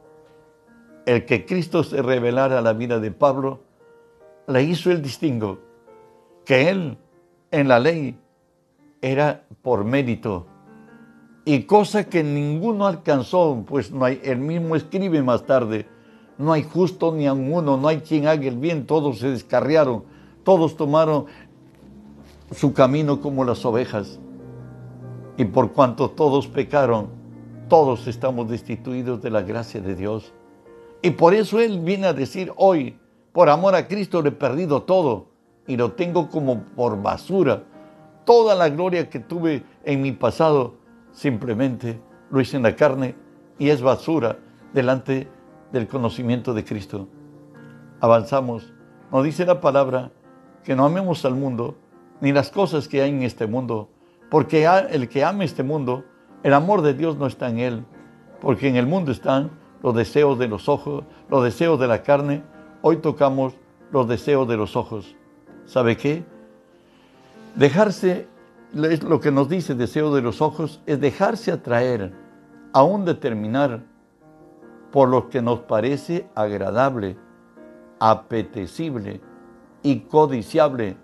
El 1.07 1.25
que 1.25 1.47
Cristo 1.47 1.83
se 1.83 2.03
revelara 2.03 2.59
a 2.59 2.63
la 2.63 2.73
vida 2.73 3.01
de 3.01 3.11
Pablo, 3.11 3.61
le 4.47 4.63
hizo 4.63 4.91
el 4.91 5.03
distingo, 5.03 5.59
que 6.45 6.69
él 6.69 6.99
en 7.51 7.69
la 7.69 7.79
ley 7.79 8.19
era 9.01 9.45
por 9.63 9.85
mérito, 9.85 10.47
y 11.45 11.63
cosa 11.63 12.05
que 12.05 12.23
ninguno 12.23 12.87
alcanzó, 12.87 13.65
pues 13.67 13.91
no 13.91 14.05
hay, 14.05 14.21
él 14.23 14.39
mismo 14.39 14.77
escribe 14.77 15.23
más 15.23 15.47
tarde, 15.47 15.87
no 16.39 16.53
hay 16.53 16.63
justo 16.63 17.13
ni 17.13 17.27
a 17.27 17.33
uno, 17.33 17.77
no 17.77 17.89
hay 17.89 17.99
quien 18.01 18.27
haga 18.27 18.47
el 18.47 18.57
bien, 18.57 18.87
todos 18.87 19.19
se 19.19 19.31
descarriaron, 19.31 20.05
todos 20.45 20.77
tomaron 20.77 21.27
su 22.55 22.73
camino 22.73 23.21
como 23.21 23.45
las 23.45 23.65
ovejas. 23.65 24.21
Y 25.41 25.47
por 25.47 25.73
cuanto 25.73 26.11
todos 26.11 26.49
pecaron, 26.49 27.09
todos 27.71 28.07
estamos 28.07 28.51
destituidos 28.51 29.23
de 29.23 29.31
la 29.31 29.41
gracia 29.41 29.81
de 29.81 29.95
Dios. 29.95 30.35
Y 31.01 31.13
por 31.13 31.33
eso 31.33 31.59
Él 31.61 31.81
viene 31.81 32.09
a 32.09 32.13
decir 32.13 32.53
hoy, 32.57 32.99
por 33.33 33.49
amor 33.49 33.75
a 33.75 33.89
Cristo 33.89 34.21
le 34.21 34.29
he 34.29 34.33
perdido 34.33 34.83
todo 34.83 35.29
y 35.67 35.79
lo 35.79 35.93
tengo 35.93 36.29
como 36.29 36.65
por 36.77 37.01
basura. 37.01 37.63
Toda 38.27 38.55
la 38.55 38.69
gloria 38.69 39.09
que 39.09 39.19
tuve 39.19 39.63
en 39.83 40.03
mi 40.03 40.13
pasado, 40.13 40.75
simplemente 41.11 41.99
lo 42.31 42.43
hice 42.43 42.59
en 42.59 42.65
la 42.65 42.77
carne 42.77 43.15
y 43.59 43.71
es 43.71 43.81
basura 43.81 44.37
delante 44.75 45.27
del 45.73 45.89
conocimiento 45.89 46.53
de 46.53 46.67
Cristo. 46.67 47.09
Avanzamos. 48.03 48.75
Nos 49.11 49.25
dice 49.25 49.47
la 49.47 49.63
palabra 49.63 50.13
que 50.65 50.77
no 50.77 50.85
amemos 50.85 51.25
al 51.25 51.35
mundo 51.35 51.79
ni 52.21 52.31
las 52.31 52.51
cosas 52.51 52.89
que 52.89 53.01
hay 53.01 53.09
en 53.09 53.23
este 53.23 53.47
mundo 53.47 53.89
porque 54.31 54.65
el 54.65 55.09
que 55.09 55.25
ama 55.25 55.45
este 55.45 55.65
mundo, 55.65 56.05
el 56.45 56.55
amor 56.55 56.83
de 56.83 56.95
Dios 56.95 57.17
no 57.19 57.27
está 57.27 57.51
en 57.51 57.59
él. 57.59 57.85
Porque 58.41 58.69
en 58.69 58.77
el 58.77 58.87
mundo 58.87 59.11
están 59.11 59.51
los 59.83 59.95
deseos 59.95 60.39
de 60.39 60.49
los 60.49 60.69
ojos, 60.69 61.05
los 61.29 61.43
deseos 61.43 61.79
de 61.81 61.89
la 61.89 62.03
carne. 62.03 62.43
Hoy 62.81 62.99
tocamos 62.99 63.55
los 63.91 64.09
deseos 64.09 64.49
de 64.49 64.57
los 64.57 64.77
ojos. 64.77 65.17
¿Sabe 65.67 65.97
qué? 65.97 66.25
Dejarse, 67.57 68.29
lo 68.73 69.21
que 69.21 69.33
nos 69.33 69.49
dice 69.49 69.75
deseo 69.75 70.15
de 70.15 70.23
los 70.23 70.41
ojos, 70.41 70.81
es 70.87 71.01
dejarse 71.01 71.51
atraer 71.51 72.13
a 72.73 72.85
un 72.85 73.05
determinar 73.05 73.83
por 74.93 75.09
lo 75.09 75.29
que 75.29 75.43
nos 75.43 75.61
parece 75.61 76.29
agradable, 76.37 77.17
apetecible 77.99 79.21
y 79.83 80.01
codiciable. 80.01 80.97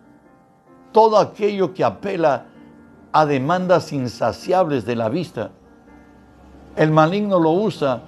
Todo 0.92 1.18
aquello 1.18 1.74
que 1.74 1.84
apela 1.84 2.46
a 3.16 3.24
demandas 3.24 3.94
insaciables 3.94 4.84
de 4.84 4.94
la 4.94 5.08
vista. 5.08 5.50
El 6.76 6.90
maligno 6.90 7.40
lo 7.40 7.52
usa, 7.52 8.02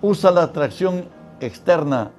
usa 0.00 0.32
la 0.32 0.42
atracción 0.42 1.04
externa 1.38 2.10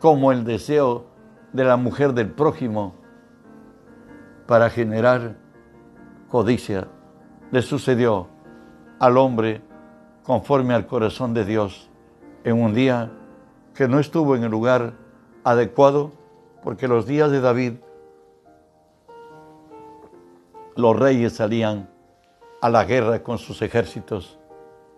como 0.00 0.32
el 0.32 0.44
deseo 0.44 1.04
de 1.52 1.64
la 1.64 1.76
mujer 1.76 2.14
del 2.14 2.30
prójimo 2.30 2.94
para 4.46 4.70
generar 4.70 5.36
codicia. 6.30 6.88
Le 7.50 7.60
sucedió 7.60 8.28
al 8.98 9.18
hombre 9.18 9.60
conforme 10.22 10.72
al 10.72 10.86
corazón 10.86 11.34
de 11.34 11.44
Dios 11.44 11.90
en 12.44 12.62
un 12.62 12.72
día 12.72 13.10
que 13.74 13.88
no 13.88 14.00
estuvo 14.00 14.36
en 14.36 14.44
el 14.44 14.50
lugar 14.50 14.94
adecuado 15.44 16.12
porque 16.62 16.88
los 16.88 17.04
días 17.04 17.30
de 17.30 17.42
David 17.42 17.74
los 20.76 20.96
reyes 20.96 21.34
salían 21.34 21.88
a 22.60 22.68
la 22.68 22.84
guerra 22.84 23.22
con 23.22 23.38
sus 23.38 23.62
ejércitos, 23.62 24.38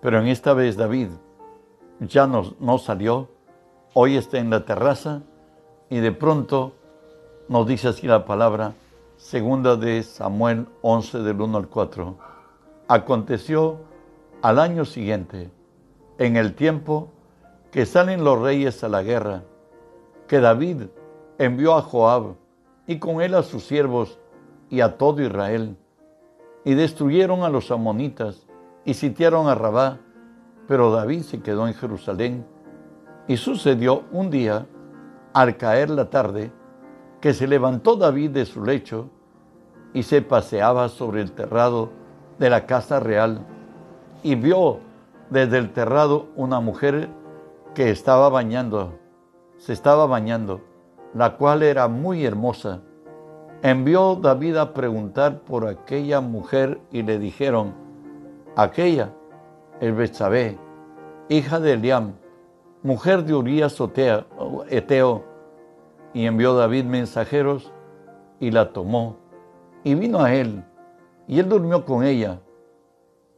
pero 0.00 0.20
en 0.20 0.26
esta 0.26 0.52
vez 0.52 0.76
David 0.76 1.08
ya 2.00 2.26
no, 2.26 2.54
no 2.60 2.78
salió, 2.78 3.28
hoy 3.94 4.16
está 4.16 4.38
en 4.38 4.50
la 4.50 4.64
terraza 4.64 5.22
y 5.88 5.98
de 5.98 6.12
pronto 6.12 6.72
nos 7.48 7.66
dice 7.66 7.88
así 7.88 8.06
la 8.06 8.24
palabra, 8.24 8.74
segunda 9.16 9.76
de 9.76 10.02
Samuel 10.02 10.66
11 10.82 11.20
del 11.20 11.40
1 11.40 11.58
al 11.58 11.68
4. 11.68 12.16
Aconteció 12.88 13.78
al 14.42 14.58
año 14.58 14.84
siguiente, 14.84 15.50
en 16.18 16.36
el 16.36 16.54
tiempo 16.54 17.10
que 17.70 17.86
salen 17.86 18.24
los 18.24 18.40
reyes 18.40 18.82
a 18.82 18.88
la 18.88 19.02
guerra, 19.02 19.42
que 20.26 20.40
David 20.40 20.84
envió 21.38 21.76
a 21.76 21.82
Joab 21.82 22.34
y 22.86 22.98
con 22.98 23.20
él 23.22 23.34
a 23.34 23.42
sus 23.42 23.64
siervos 23.64 24.18
y 24.70 24.80
a 24.80 24.96
todo 24.96 25.22
Israel, 25.22 25.76
y 26.64 26.74
destruyeron 26.74 27.42
a 27.42 27.48
los 27.48 27.70
amonitas 27.70 28.46
y 28.84 28.94
sitiaron 28.94 29.48
a 29.48 29.54
Rabá, 29.54 29.98
pero 30.66 30.90
David 30.90 31.22
se 31.22 31.40
quedó 31.40 31.66
en 31.66 31.74
Jerusalén. 31.74 32.46
Y 33.26 33.36
sucedió 33.36 34.04
un 34.12 34.30
día, 34.30 34.66
al 35.32 35.56
caer 35.56 35.90
la 35.90 36.10
tarde, 36.10 36.50
que 37.20 37.34
se 37.34 37.46
levantó 37.46 37.96
David 37.96 38.30
de 38.30 38.46
su 38.46 38.64
lecho 38.64 39.10
y 39.92 40.02
se 40.02 40.22
paseaba 40.22 40.88
sobre 40.88 41.22
el 41.22 41.32
terrado 41.32 41.90
de 42.38 42.50
la 42.50 42.66
casa 42.66 43.00
real 43.00 43.44
y 44.22 44.34
vio 44.34 44.80
desde 45.30 45.58
el 45.58 45.72
terrado 45.72 46.28
una 46.36 46.60
mujer 46.60 47.08
que 47.74 47.90
estaba 47.90 48.28
bañando, 48.28 48.98
se 49.56 49.72
estaba 49.72 50.06
bañando, 50.06 50.60
la 51.14 51.36
cual 51.36 51.62
era 51.62 51.88
muy 51.88 52.24
hermosa. 52.24 52.80
Envió 53.62 54.14
David 54.14 54.56
a 54.56 54.72
preguntar 54.72 55.40
por 55.40 55.66
aquella 55.66 56.20
mujer 56.20 56.80
y 56.92 57.02
le 57.02 57.18
dijeron, 57.18 57.74
aquella, 58.54 59.12
el 59.80 59.94
Betsabé, 59.94 60.56
hija 61.28 61.58
de 61.58 61.72
Eliam, 61.72 62.14
mujer 62.84 63.24
de 63.24 63.34
Urías 63.34 63.76
Eteo, 64.68 65.24
y 66.14 66.26
envió 66.26 66.54
David 66.54 66.84
mensajeros 66.84 67.72
y 68.38 68.52
la 68.52 68.72
tomó. 68.72 69.16
Y 69.82 69.94
vino 69.94 70.20
a 70.20 70.34
él 70.34 70.64
y 71.26 71.38
él 71.38 71.48
durmió 71.48 71.84
con 71.84 72.04
ella. 72.04 72.40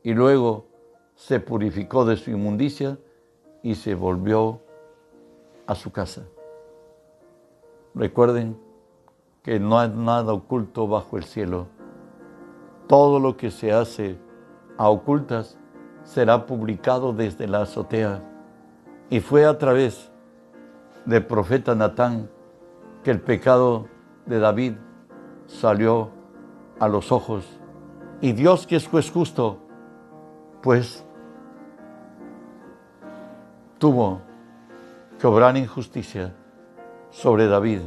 Y 0.03 0.15
luego 0.15 0.67
se 1.15 1.41
purificó 1.41 2.05
de 2.05 2.17
su 2.17 2.31
inmundicia 2.31 2.99
y 3.63 3.75
se 3.75 3.95
volvió 3.95 4.61
a 5.67 5.75
su 5.75 5.93
casa. 5.93 6.23
Recuerden 7.95 8.57
que 9.51 9.59
no 9.59 9.81
hay 9.81 9.89
nada 9.89 10.33
oculto 10.33 10.87
bajo 10.87 11.17
el 11.17 11.25
cielo. 11.25 11.67
Todo 12.87 13.19
lo 13.19 13.37
que 13.37 13.51
se 13.51 13.73
hace 13.73 14.17
a 14.79 14.89
ocultas 14.89 15.59
será 16.05 16.47
publicado 16.47 17.13
desde 17.13 17.49
la 17.49 17.63
azotea. 17.63 18.23
Y 19.09 19.19
fue 19.19 19.47
a 19.47 19.59
través 19.59 20.09
del 21.05 21.27
profeta 21.27 21.75
Natán 21.75 22.31
que 23.03 23.11
el 23.11 23.21
pecado 23.21 23.89
de 24.25 24.39
David 24.39 24.75
salió 25.49 26.11
a 26.79 26.87
los 26.87 27.11
ojos. 27.11 27.45
Y 28.21 28.31
Dios 28.31 28.69
que 28.69 28.77
es 28.77 28.89
justo, 28.89 29.59
pues 30.63 31.05
tuvo 33.79 34.21
que 35.19 35.27
obrar 35.27 35.57
injusticia 35.57 36.37
sobre 37.11 37.49
David, 37.49 37.81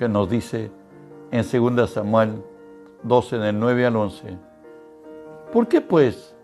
que 0.00 0.08
nos 0.08 0.30
dice 0.30 0.72
en 1.30 1.44
2 1.76 1.90
Samuel 1.90 2.42
12, 3.02 3.36
del 3.36 3.60
9 3.60 3.84
al 3.84 3.96
11. 3.96 4.38
¿Por 5.52 5.68
qué 5.68 5.82
pues 5.82 6.34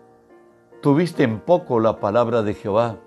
tuviste 0.83 1.23
en 1.23 1.39
poco 1.39 1.79
la 1.79 1.99
palabra 1.99 2.43
de 2.43 2.53
Jehová, 2.53 2.97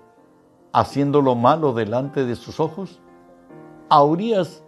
haciendo 0.73 1.21
lo 1.21 1.35
malo 1.35 1.71
delante 1.71 2.25
de 2.25 2.35
sus 2.35 2.59
ojos? 2.59 2.99
A 3.87 4.03
Urias, 4.03 4.61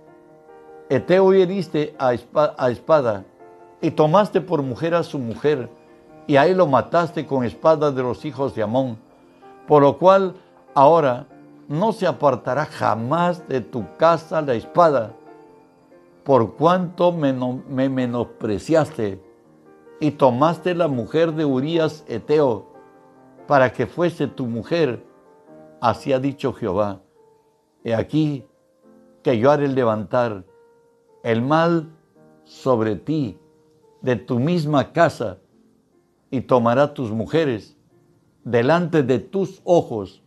Eteo 0.88 1.34
heriste 1.34 1.98
a 2.00 2.14
espada, 2.14 3.26
y 3.82 3.92
tomaste 3.92 4.40
por 4.40 4.62
mujer 4.62 4.96
a 4.96 5.04
su 5.04 5.20
mujer, 5.20 5.70
y 6.28 6.38
ahí 6.38 6.56
lo 6.56 6.66
mataste 6.66 7.26
con 7.26 7.44
espada 7.44 7.92
de 7.92 8.02
los 8.02 8.24
hijos 8.24 8.56
de 8.56 8.64
Amón, 8.64 8.98
por 9.68 9.82
lo 9.82 9.98
cual 9.98 10.34
ahora 10.76 11.28
no 11.68 11.92
se 11.92 12.08
apartará 12.08 12.68
jamás 12.68 13.46
de 13.50 13.60
tu 13.60 13.84
casa 13.98 14.42
la 14.42 14.54
espada, 14.54 15.12
por 16.24 16.56
cuanto 16.56 17.12
me, 17.12 17.34
menospreciaste 17.90 19.22
y 20.00 20.12
tomaste 20.12 20.74
la 20.74 20.88
mujer 20.88 21.34
de 21.34 21.46
Urías 21.46 22.06
Eteo 22.08 22.68
para 23.48 23.74
que 23.74 23.88
fuese 23.88 24.28
tu 24.28 24.46
mujer. 24.46 25.06
Así 25.82 26.14
ha 26.14 26.20
dicho 26.20 26.54
Jehová. 26.54 27.02
He 27.84 27.94
aquí 27.94 28.46
que 29.22 29.38
yo 29.38 29.52
haré 29.52 29.68
levantar 29.68 30.46
el 31.24 31.42
mal 31.42 31.90
sobre 32.46 32.96
ti 32.96 33.38
de 34.02 34.16
tu 34.16 34.40
misma 34.40 34.94
casa 34.94 35.40
y 36.32 36.42
tomará 36.42 36.94
tus 36.94 37.12
mujeres 37.12 37.78
delante 38.44 39.04
de 39.04 39.20
tus 39.20 39.62
ojos 39.64 40.24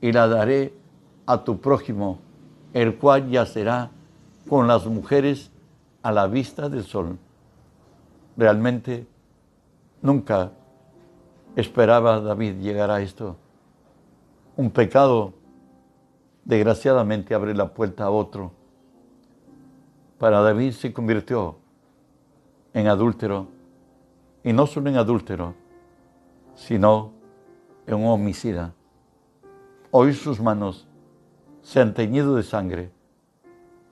y 0.00 0.12
la 0.12 0.28
daré 0.28 0.72
a 1.26 1.44
tu 1.44 1.60
prójimo, 1.60 2.18
el 2.72 2.96
cual 2.96 3.28
yacerá 3.28 3.90
con 4.48 4.66
las 4.66 4.86
mujeres 4.86 5.50
a 6.02 6.12
la 6.12 6.26
vista 6.26 6.68
del 6.68 6.84
sol. 6.84 7.18
Realmente 8.36 9.06
nunca 10.02 10.52
esperaba 11.56 12.20
David 12.20 12.60
llegar 12.60 12.90
a 12.90 13.00
esto. 13.00 13.36
Un 14.56 14.70
pecado, 14.70 15.32
desgraciadamente, 16.44 17.34
abre 17.34 17.54
la 17.54 17.72
puerta 17.72 18.04
a 18.04 18.10
otro. 18.10 18.52
Para 20.18 20.40
David 20.40 20.72
se 20.72 20.92
convirtió 20.92 21.56
en 22.72 22.86
adúltero, 22.86 23.48
y 24.44 24.52
no 24.52 24.66
solo 24.66 24.90
en 24.90 24.96
adúltero, 24.96 25.54
sino 26.54 27.12
en 27.86 27.94
un 27.94 28.06
homicida. 28.06 28.74
Hoy 29.90 30.14
sus 30.14 30.40
manos 30.40 30.86
se 31.62 31.80
han 31.80 31.94
teñido 31.94 32.36
de 32.36 32.42
sangre 32.42 32.90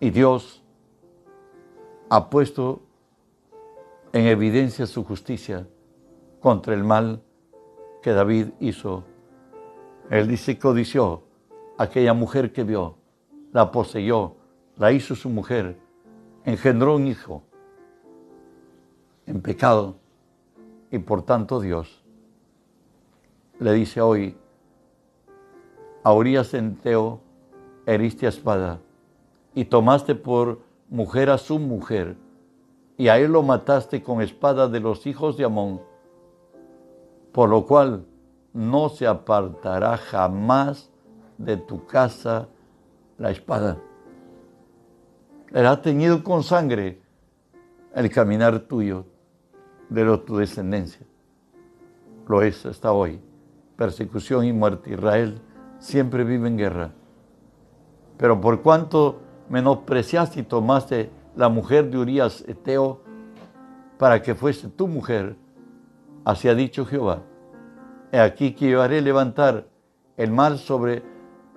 y 0.00 0.11
Dios 0.11 0.62
ha 2.08 2.30
puesto 2.30 2.82
en 4.12 4.26
evidencia 4.26 4.87
su 4.87 5.04
justicia 5.04 5.66
contra 6.40 6.74
el 6.74 6.84
mal 6.84 7.22
que 8.02 8.12
David 8.12 8.48
hizo. 8.61 9.04
Él 10.11 10.28
dice, 10.28 10.58
codició 10.58 11.22
aquella 11.76 12.14
mujer 12.14 12.52
que 12.52 12.64
vio, 12.64 12.96
la 13.52 13.70
poseyó, 13.70 14.37
la 14.76 14.92
hizo 14.92 15.14
su 15.14 15.28
mujer, 15.28 15.78
engendró 16.44 16.96
un 16.96 17.06
hijo 17.06 17.42
en 19.26 19.42
pecado 19.42 19.96
y 20.90 20.98
por 20.98 21.22
tanto 21.22 21.61
Dios 21.61 22.02
le 23.58 23.72
dice 23.72 24.00
hoy, 24.00 24.37
a 26.04 26.12
Urias 26.12 26.54
Enteo 26.54 27.20
heriste 27.87 28.26
a 28.26 28.28
espada 28.28 28.80
y 29.59 29.64
tomaste 29.64 30.14
por 30.14 30.61
mujer 30.88 31.31
a 31.31 31.37
su 31.37 31.59
mujer 31.59 32.16
y 32.97 33.09
a 33.09 33.18
él 33.18 33.33
lo 33.33 33.42
mataste 33.42 34.05
con 34.05 34.23
espada 34.23 34.68
de 34.68 34.79
los 34.79 35.05
hijos 35.05 35.37
de 35.37 35.47
Amón, 35.47 35.81
por 37.33 37.49
lo 37.49 37.66
cual 37.66 38.07
no 38.53 38.88
se 38.88 39.09
apartará 39.09 39.97
jamás 39.97 40.92
de 41.38 41.57
tu 41.57 41.87
casa 41.87 42.47
la 43.16 43.33
espada. 43.33 43.79
Será 45.51 45.83
teñido 45.83 46.23
con 46.23 46.44
sangre 46.44 47.03
el 47.97 48.11
caminar 48.11 48.61
tuyo 48.61 49.07
de 49.88 50.18
tu 50.18 50.37
descendencia. 50.37 51.05
Lo 52.29 52.42
es 52.42 52.64
hasta 52.64 52.92
hoy. 52.92 53.21
Persecución 53.75 54.44
y 54.44 54.53
muerte. 54.53 54.92
Israel 54.92 55.40
siempre 55.81 56.23
vive 56.23 56.47
en 56.47 56.59
guerra. 56.59 56.92
Pero 58.18 58.40
por 58.40 58.62
cuanto 58.62 59.23
menospreciaste 59.48 60.40
y 60.40 60.42
tomaste 60.42 61.11
la 61.37 61.48
mujer 61.48 61.90
de 61.90 61.98
Urias 61.98 62.44
Eteo 62.46 63.00
para 63.98 64.22
que 64.22 64.34
fuese 64.34 64.68
tu 64.68 64.87
mujer, 64.87 65.37
así 66.24 66.48
ha 66.48 66.54
dicho 66.54 66.84
Jehová, 66.84 67.22
He 68.11 68.20
aquí 68.20 68.52
que 68.52 68.70
yo 68.70 68.80
haré 68.80 69.02
levantar 69.02 69.66
el 70.16 70.30
mal 70.32 70.58
sobre, 70.58 71.02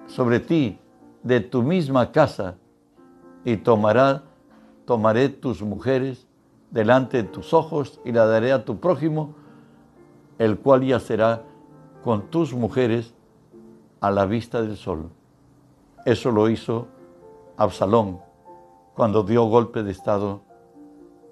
sobre 0.07 0.39
ti 0.39 0.79
de 1.23 1.39
tu 1.39 1.63
misma 1.63 2.11
casa 2.11 2.55
y 3.45 3.57
tomará, 3.57 4.23
tomaré 4.85 5.29
tus 5.29 5.61
mujeres 5.61 6.27
delante 6.69 7.17
de 7.17 7.23
tus 7.23 7.53
ojos 7.53 8.01
y 8.03 8.11
la 8.11 8.25
daré 8.25 8.51
a 8.51 8.65
tu 8.65 8.79
prójimo, 8.79 9.35
el 10.39 10.57
cual 10.57 10.83
yacerá 10.83 11.43
con 12.03 12.29
tus 12.29 12.53
mujeres 12.53 13.13
a 14.01 14.11
la 14.11 14.25
vista 14.25 14.61
del 14.61 14.75
sol. 14.75 15.09
Eso 16.05 16.31
lo 16.31 16.49
hizo 16.49 16.87
Absalón 17.61 18.19
cuando 18.95 19.23
dio 19.23 19.45
golpe 19.45 19.83
de 19.83 19.91
estado 19.91 20.41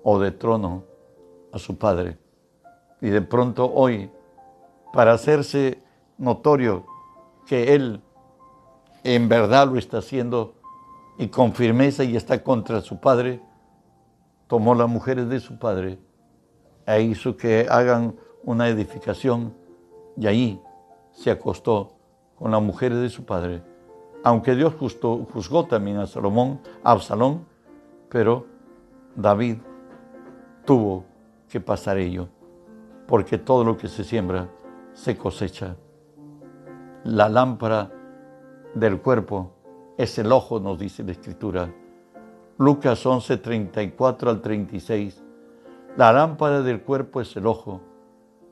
o 0.03 0.19
de 0.19 0.31
trono 0.31 0.83
a 1.51 1.57
su 1.57 1.77
padre. 1.77 2.17
Y 3.01 3.09
de 3.09 3.21
pronto 3.21 3.71
hoy, 3.73 4.11
para 4.93 5.13
hacerse 5.13 5.81
notorio 6.17 6.85
que 7.47 7.73
él 7.73 8.01
en 9.03 9.27
verdad 9.27 9.67
lo 9.67 9.77
está 9.77 9.99
haciendo 9.99 10.53
y 11.17 11.29
con 11.29 11.53
firmeza 11.53 12.03
y 12.03 12.15
está 12.15 12.43
contra 12.43 12.81
su 12.81 12.99
padre, 12.99 13.41
tomó 14.47 14.75
las 14.75 14.87
mujeres 14.87 15.29
de 15.29 15.39
su 15.39 15.57
padre 15.57 15.99
e 16.85 17.01
hizo 17.01 17.37
que 17.37 17.67
hagan 17.69 18.15
una 18.43 18.69
edificación 18.69 19.53
y 20.15 20.27
ahí 20.27 20.61
se 21.11 21.31
acostó 21.31 21.93
con 22.35 22.51
las 22.51 22.61
mujeres 22.61 22.99
de 22.99 23.09
su 23.09 23.25
padre. 23.25 23.63
Aunque 24.23 24.55
Dios 24.55 24.73
juzgó 24.75 25.65
también 25.65 25.97
a 25.97 26.08
Salomón, 26.08 26.60
a 26.84 26.91
Absalón, 26.91 27.45
pero 28.10 28.45
David 29.15 29.58
tuvo 30.65 31.05
que 31.47 31.62
pasar 31.62 31.97
ello, 31.97 32.27
porque 33.08 33.38
todo 33.38 33.63
lo 33.63 33.77
que 33.77 33.88
se 33.88 34.03
siembra 34.03 34.49
se 34.93 35.17
cosecha. 35.17 35.75
La 37.03 37.29
lámpara 37.29 37.91
del 38.75 39.01
cuerpo 39.01 39.53
es 39.97 40.17
el 40.17 40.32
ojo, 40.32 40.60
nos 40.60 40.77
dice 40.77 41.03
la 41.03 41.12
Escritura. 41.12 41.73
Lucas 42.58 43.05
11, 43.05 43.38
34 43.38 44.29
al 44.29 44.41
36. 44.41 45.23
La 45.95 46.12
lámpara 46.12 46.62
del 46.62 46.82
cuerpo 46.82 47.21
es 47.21 47.36
el 47.38 47.47
ojo. 47.47 47.82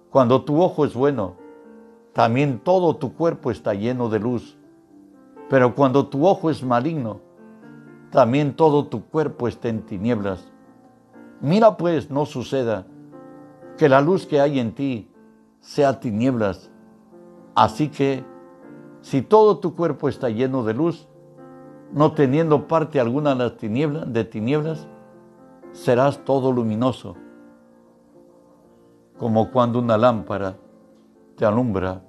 Cuando 0.10 0.44
tu 0.44 0.62
ojo 0.62 0.86
es 0.86 0.94
bueno, 0.94 1.36
también 2.14 2.60
todo 2.60 2.96
tu 2.96 3.14
cuerpo 3.14 3.52
está 3.52 3.74
lleno 3.74 4.10
de 4.10 4.20
luz. 4.20 4.58
Pero 5.50 5.76
cuando 5.76 6.08
tu 6.08 6.26
ojo 6.28 6.50
es 6.50 6.64
maligno, 6.64 7.22
también 8.12 8.56
todo 8.56 8.88
tu 8.88 9.06
cuerpo 9.06 9.48
está 9.48 9.70
en 9.70 9.86
tinieblas. 9.86 10.52
Mira 11.42 11.78
pues, 11.78 12.10
no 12.10 12.26
suceda 12.26 12.86
que 13.78 13.90
la 13.90 14.02
luz 14.02 14.26
que 14.26 14.42
hay 14.42 14.60
en 14.60 14.74
ti 14.74 15.10
sea 15.60 16.00
tinieblas. 16.00 16.72
Así 17.56 17.90
que, 17.90 18.26
si 19.02 19.22
todo 19.22 19.60
tu 19.60 19.76
cuerpo 19.76 20.10
está 20.10 20.30
lleno 20.30 20.64
de 20.64 20.74
luz, 20.74 21.08
no 21.94 22.14
teniendo 22.14 22.68
parte 22.68 23.00
alguna 23.00 23.32
de 23.32 23.44
las 23.44 23.58
tinieblas, 23.58 24.12
de 24.12 24.24
tinieblas, 24.24 24.88
serás 25.72 26.24
todo 26.26 26.52
luminoso, 26.52 27.16
como 29.18 29.52
cuando 29.52 29.80
una 29.80 29.98
lámpara 29.98 30.58
te 31.36 31.46
alumbra 31.46 32.02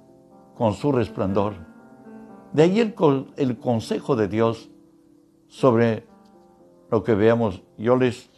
con 0.55 0.73
su 0.73 0.91
resplandor. 0.91 1.68
De 2.53 2.63
ahí 2.63 2.79
el, 2.79 3.57
consejo 3.59 4.15
de 4.15 4.27
Dios 4.27 4.69
sobre 5.47 6.03
lo 6.89 7.03
que 7.03 7.13
veamos. 7.13 7.61
Yo 7.77 7.95
les, 7.95 8.29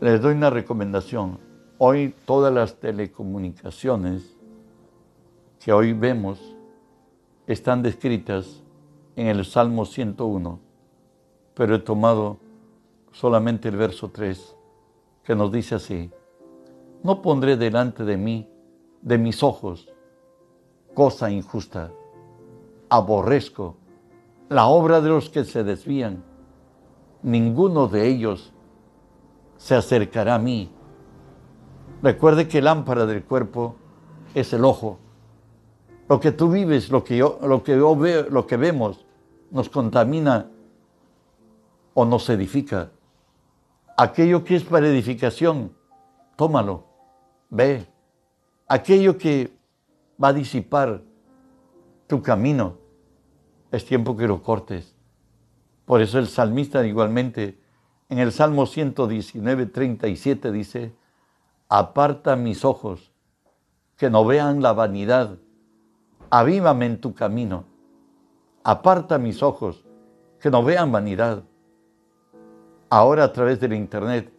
les 0.00 0.20
doy 0.20 0.34
una 0.34 0.50
recomendación. 0.50 1.40
Hoy 1.78 2.14
todas 2.26 2.54
las 2.54 2.76
telecomunicaciones 2.76 4.36
que 5.58 5.72
hoy 5.72 5.92
vemos 5.92 6.38
están 7.48 7.82
descritas 7.82 8.62
en 9.16 9.26
el 9.26 9.44
Salmo 9.44 9.84
101, 9.84 10.60
pero 11.54 11.74
he 11.74 11.78
tomado 11.80 12.38
solamente 13.10 13.68
el 13.68 13.76
verso 13.76 14.10
3, 14.10 14.56
que 15.24 15.34
nos 15.34 15.50
dice 15.50 15.74
así, 15.74 16.10
no 17.02 17.22
pondré 17.22 17.56
delante 17.56 18.04
de 18.04 18.16
mí, 18.16 18.48
de 19.02 19.18
mis 19.18 19.42
ojos, 19.42 19.88
cosa 20.94 21.30
injusta, 21.30 21.90
aborrezco 22.90 23.76
la 24.50 24.66
obra 24.66 25.00
de 25.00 25.08
los 25.08 25.30
que 25.30 25.44
se 25.44 25.62
desvían, 25.62 26.24
ninguno 27.22 27.86
de 27.86 28.08
ellos 28.08 28.52
se 29.56 29.76
acercará 29.76 30.34
a 30.34 30.38
mí. 30.38 30.72
Recuerde 32.02 32.48
que 32.48 32.60
lámpara 32.60 33.06
del 33.06 33.22
cuerpo 33.22 33.76
es 34.34 34.52
el 34.52 34.64
ojo. 34.64 34.98
Lo 36.08 36.18
que 36.18 36.32
tú 36.32 36.50
vives, 36.50 36.90
lo 36.90 37.04
que 37.04 37.16
yo, 37.16 37.38
lo 37.42 37.62
que 37.62 37.76
yo 37.76 37.94
veo, 37.94 38.28
lo 38.28 38.46
que 38.46 38.56
vemos, 38.56 39.06
nos 39.52 39.68
contamina 39.68 40.50
o 41.94 42.04
nos 42.04 42.28
edifica. 42.28 42.90
Aquello 43.96 44.42
que 44.42 44.56
es 44.56 44.64
para 44.64 44.88
edificación, 44.88 45.72
tómalo, 46.34 46.86
ve. 47.50 47.86
Aquello 48.66 49.16
que 49.16 49.52
va 50.22 50.28
a 50.28 50.32
disipar 50.32 51.02
tu 52.10 52.22
camino, 52.22 52.76
es 53.72 53.86
tiempo 53.86 54.14
que 54.16 54.28
lo 54.28 54.42
cortes. 54.42 54.94
Por 55.86 56.02
eso 56.02 56.18
el 56.18 56.26
salmista 56.26 56.86
igualmente 56.86 57.58
en 58.10 58.18
el 58.18 58.32
Salmo 58.32 58.66
119, 58.66 59.64
37 59.64 60.52
dice, 60.52 60.92
aparta 61.70 62.36
mis 62.36 62.66
ojos, 62.66 63.10
que 63.96 64.10
no 64.10 64.26
vean 64.26 64.60
la 64.60 64.74
vanidad, 64.74 65.38
avívame 66.28 66.84
en 66.84 67.00
tu 67.00 67.14
camino 67.14 67.70
aparta 68.62 69.18
mis 69.18 69.42
ojos, 69.42 69.84
que 70.38 70.50
no 70.50 70.62
vean 70.62 70.92
vanidad. 70.92 71.42
Ahora 72.88 73.24
a 73.24 73.32
través 73.32 73.60
del 73.60 73.72
Internet, 73.72 74.32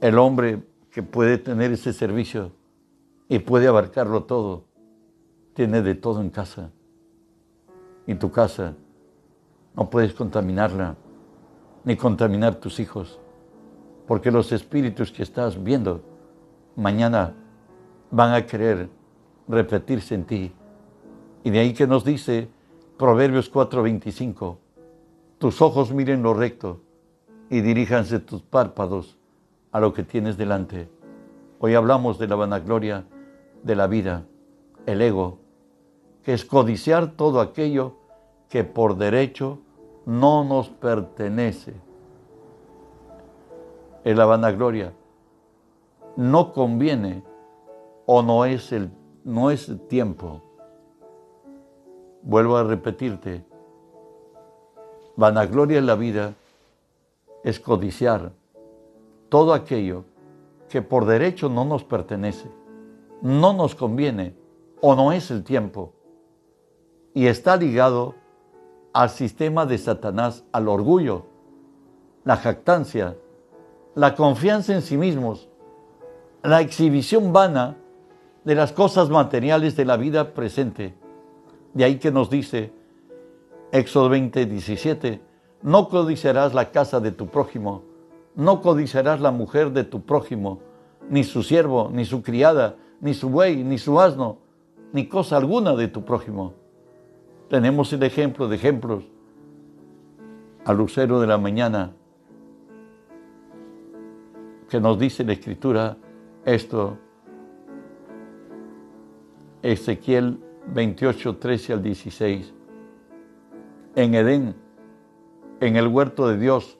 el 0.00 0.18
hombre 0.18 0.62
que 0.90 1.02
puede 1.02 1.38
tener 1.38 1.72
ese 1.72 1.92
servicio 1.92 2.52
y 3.28 3.38
puede 3.38 3.68
abarcarlo 3.68 4.24
todo, 4.24 4.64
tiene 5.58 5.82
de 5.82 5.96
todo 5.96 6.20
en 6.20 6.30
casa. 6.30 6.70
Y 8.06 8.14
tu 8.14 8.30
casa 8.30 8.76
no 9.74 9.90
puedes 9.90 10.14
contaminarla, 10.14 10.94
ni 11.82 11.96
contaminar 11.96 12.54
tus 12.60 12.78
hijos, 12.78 13.18
porque 14.06 14.30
los 14.30 14.52
espíritus 14.52 15.10
que 15.10 15.24
estás 15.24 15.60
viendo 15.60 16.00
mañana 16.76 17.34
van 18.12 18.34
a 18.34 18.46
querer 18.46 18.88
repetirse 19.48 20.14
en 20.14 20.24
ti 20.26 20.52
y 21.42 21.50
de 21.50 21.58
ahí 21.58 21.74
que 21.74 21.88
nos 21.88 22.04
dice 22.04 22.48
Proverbios 22.96 23.52
4:25, 23.52 24.58
tus 25.38 25.60
ojos 25.60 25.92
miren 25.92 26.22
lo 26.22 26.34
recto 26.34 26.82
y 27.50 27.62
diríjanse 27.62 28.20
tus 28.20 28.42
párpados 28.42 29.18
a 29.72 29.80
lo 29.80 29.92
que 29.92 30.04
tienes 30.04 30.36
delante. 30.36 30.88
Hoy 31.58 31.74
hablamos 31.74 32.16
de 32.20 32.28
la 32.28 32.36
vanagloria 32.36 33.06
de 33.64 33.74
la 33.74 33.88
vida, 33.88 34.24
el 34.86 35.02
ego, 35.02 35.47
es 36.28 36.44
codiciar 36.44 37.12
todo 37.12 37.40
aquello 37.40 37.94
que 38.50 38.62
por 38.62 38.98
derecho 38.98 39.60
no 40.04 40.44
nos 40.44 40.68
pertenece. 40.68 41.72
Es 44.04 44.14
la 44.14 44.26
vanagloria. 44.26 44.92
No 46.16 46.52
conviene 46.52 47.22
o 48.04 48.20
no 48.20 48.44
es 48.44 48.72
el, 48.72 48.90
no 49.24 49.50
es 49.50 49.70
el 49.70 49.80
tiempo 49.80 50.42
Vuelvo 52.20 52.58
a 52.58 52.64
repetirte, 52.64 53.42
vanagloria 55.16 55.78
en 55.78 55.86
la 55.86 55.94
vida 55.94 56.34
es 57.42 57.58
codiciar 57.58 58.32
todo 59.30 59.54
aquello 59.54 60.04
que 60.68 60.82
por 60.82 61.06
derecho 61.06 61.48
no 61.48 61.64
nos 61.64 61.84
pertenece, 61.84 62.50
no 63.22 63.54
nos 63.54 63.74
conviene 63.74 64.34
o 64.82 64.94
no 64.94 65.12
es 65.12 65.30
el 65.30 65.42
tiempo 65.42 65.94
y 67.14 67.26
está 67.26 67.56
ligado 67.56 68.14
al 68.92 69.10
sistema 69.10 69.66
de 69.66 69.78
Satanás, 69.78 70.44
al 70.52 70.68
orgullo, 70.68 71.26
la 72.24 72.36
jactancia, 72.36 73.16
la 73.94 74.14
confianza 74.14 74.74
en 74.74 74.82
sí 74.82 74.96
mismos, 74.96 75.48
la 76.42 76.60
exhibición 76.60 77.32
vana 77.32 77.76
de 78.44 78.54
las 78.54 78.72
cosas 78.72 79.10
materiales 79.10 79.76
de 79.76 79.84
la 79.84 79.96
vida 79.96 80.34
presente 80.34 80.94
de 81.74 81.84
ahí 81.84 81.98
que 81.98 82.10
nos 82.10 82.30
dice 82.30 82.72
Éxodo 83.72 84.08
20, 84.08 84.46
17, 84.46 85.20
no 85.62 85.88
codiciarás 85.88 86.54
la 86.54 86.70
casa 86.70 87.00
de 87.00 87.12
tu 87.12 87.28
prójimo, 87.28 87.84
no 88.34 88.62
codiciarás 88.62 89.20
la 89.20 89.30
mujer 89.30 89.72
de 89.72 89.84
tu 89.84 90.02
prójimo, 90.02 90.60
ni 91.10 91.24
su 91.24 91.42
siervo, 91.42 91.90
ni 91.92 92.04
su 92.04 92.22
criada, 92.22 92.76
ni 93.00 93.14
su 93.14 93.28
buey, 93.28 93.62
ni 93.62 93.78
su 93.78 94.00
asno, 94.00 94.38
ni 94.92 95.06
cosa 95.06 95.36
alguna 95.36 95.76
de 95.76 95.88
tu 95.88 96.04
prójimo. 96.04 96.54
Tenemos 97.48 97.92
el 97.92 98.02
ejemplo 98.02 98.46
de 98.46 98.56
ejemplos. 98.56 99.04
Al 100.64 100.76
lucero 100.76 101.18
de 101.20 101.26
la 101.26 101.38
mañana, 101.38 101.92
que 104.68 104.80
nos 104.80 104.98
dice 104.98 105.24
la 105.24 105.32
Escritura 105.32 105.96
esto, 106.44 106.98
Ezequiel 109.62 110.38
28, 110.74 111.36
13 111.36 111.72
al 111.72 111.82
16. 111.82 112.54
En 113.96 114.14
Edén, 114.14 114.54
en 115.60 115.76
el 115.76 115.86
huerto 115.88 116.28
de 116.28 116.36
Dios, 116.36 116.78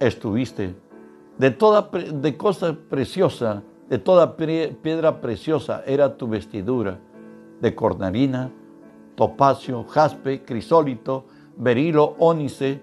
estuviste. 0.00 0.74
De 1.38 1.52
toda 1.52 1.90
de 1.92 2.36
cosa 2.36 2.76
preciosa, 2.88 3.62
de 3.88 3.98
toda 3.98 4.36
piedra 4.36 5.20
preciosa 5.20 5.84
era 5.86 6.16
tu 6.16 6.26
vestidura, 6.26 6.98
de 7.60 7.74
cornalina, 7.74 8.50
topacio, 9.16 9.84
jaspe, 9.84 10.44
crisólito, 10.44 11.26
berilo, 11.56 12.14
ónice, 12.18 12.80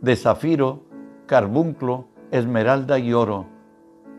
de 0.00 0.16
zafiro, 0.16 0.84
carbunclo, 1.26 2.06
esmeralda 2.30 2.98
y 2.98 3.12
oro. 3.12 3.46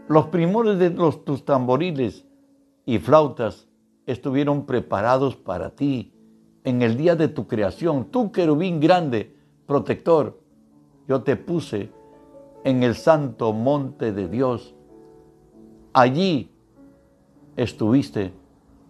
Los 0.08 0.28
primores 0.28 0.78
de 0.78 0.92
los, 0.92 1.26
tus 1.26 1.46
tamboriles 1.46 2.26
y 2.86 3.00
flautas 3.00 3.68
estuvieron 4.06 4.66
preparados 4.66 5.36
para 5.36 5.72
ti 5.72 6.14
en 6.64 6.82
el 6.82 6.98
día 6.98 7.16
de 7.16 7.30
tu 7.30 7.48
creación. 7.48 8.06
Tú, 8.06 8.32
querubín 8.32 8.80
grande, 8.80 9.36
protector, 9.66 10.40
yo 11.08 11.24
te 11.24 11.36
puse 11.36 11.90
en 12.64 12.84
el 12.84 12.96
santo 12.96 13.54
monte 13.54 14.12
de 14.12 14.28
Dios. 14.28 14.76
Allí 15.94 16.52
estuviste 17.56 18.34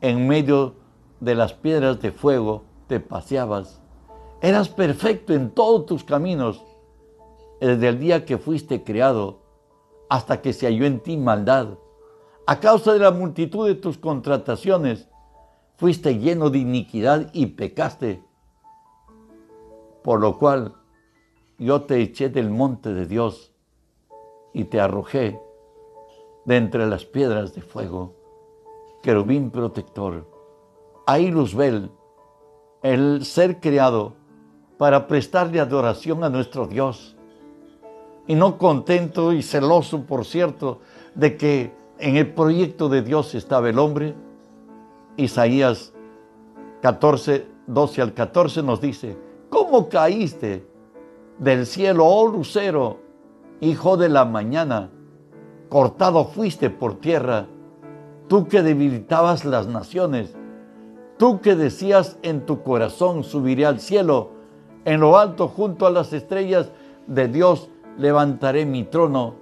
en 0.01 0.27
medio 0.27 0.82
de 1.23 1.35
las 1.35 1.53
piedras 1.53 2.01
de 2.01 2.11
fuego, 2.11 2.63
te 2.87 2.99
paseabas. 2.99 3.81
Eras 4.41 4.67
perfecto 4.67 5.33
en 5.33 5.51
todos 5.51 5.85
tus 5.85 6.03
caminos 6.03 6.61
desde 7.61 7.87
el 7.87 7.99
día 7.99 8.25
que 8.25 8.37
fuiste 8.37 8.83
creado 8.83 9.39
hasta 10.09 10.41
que 10.41 10.51
se 10.51 10.65
halló 10.65 10.85
en 10.85 10.99
ti 10.99 11.15
maldad. 11.15 11.77
A 12.45 12.59
causa 12.59 12.91
de 12.91 12.99
la 12.99 13.11
multitud 13.11 13.65
de 13.65 13.75
tus 13.75 13.97
contrataciones, 13.97 15.07
fuiste 15.77 16.19
lleno 16.19 16.49
de 16.49 16.59
iniquidad 16.59 17.29
y 17.31 17.45
pecaste. 17.47 18.21
Por 20.03 20.19
lo 20.19 20.37
cual 20.37 20.75
yo 21.57 21.83
te 21.83 22.01
eché 22.01 22.27
del 22.27 22.49
monte 22.49 22.93
de 22.93 23.05
Dios 23.05 23.53
y 24.51 24.65
te 24.65 24.81
arrojé 24.81 25.39
de 26.43 26.57
entre 26.57 26.85
las 26.85 27.05
piedras 27.05 27.55
de 27.55 27.61
fuego, 27.61 28.13
querubín 29.01 29.51
protector. 29.51 30.32
Ahí 31.05 31.29
Luzbel, 31.31 31.91
el 32.81 33.25
ser 33.25 33.59
creado 33.59 34.13
para 34.77 35.05
prestarle 35.05 35.59
adoración 35.59 36.23
a 36.23 36.29
nuestro 36.29 36.65
Dios. 36.65 37.17
Y 38.25 38.35
no 38.35 38.57
contento 38.57 39.33
y 39.33 39.43
celoso, 39.43 40.03
por 40.03 40.23
cierto, 40.23 40.79
de 41.13 41.35
que 41.35 41.73
en 41.99 42.15
el 42.15 42.33
proyecto 42.33 42.87
de 42.87 43.01
Dios 43.01 43.35
estaba 43.35 43.69
el 43.69 43.79
hombre, 43.79 44.15
Isaías 45.17 45.93
14, 46.81 47.47
12 47.67 48.01
al 48.01 48.13
14 48.13 48.63
nos 48.63 48.79
dice, 48.79 49.17
¿cómo 49.49 49.89
caíste 49.89 50.65
del 51.37 51.65
cielo, 51.65 52.05
oh 52.05 52.29
lucero, 52.29 52.99
hijo 53.59 53.97
de 53.97 54.07
la 54.07 54.23
mañana? 54.23 54.89
Cortado 55.67 56.23
fuiste 56.23 56.69
por 56.69 57.01
tierra, 57.01 57.47
tú 58.29 58.47
que 58.47 58.61
debilitabas 58.61 59.43
las 59.43 59.67
naciones, 59.67 60.35
tú 61.23 61.39
que 61.39 61.55
decías 61.55 62.17
en 62.21 62.45
tu 62.45 62.63
corazón, 62.63 63.23
subiré 63.23 63.65
al 63.65 63.79
cielo, 63.79 64.31
en 64.83 64.99
lo 64.99 65.17
alto 65.17 65.47
junto 65.47 65.87
a 65.87 65.89
las 65.89 66.11
estrellas 66.11 66.69
de 67.07 67.29
Dios 67.29 67.69
levantaré 67.97 68.65
mi 68.65 68.83
trono 68.83 69.35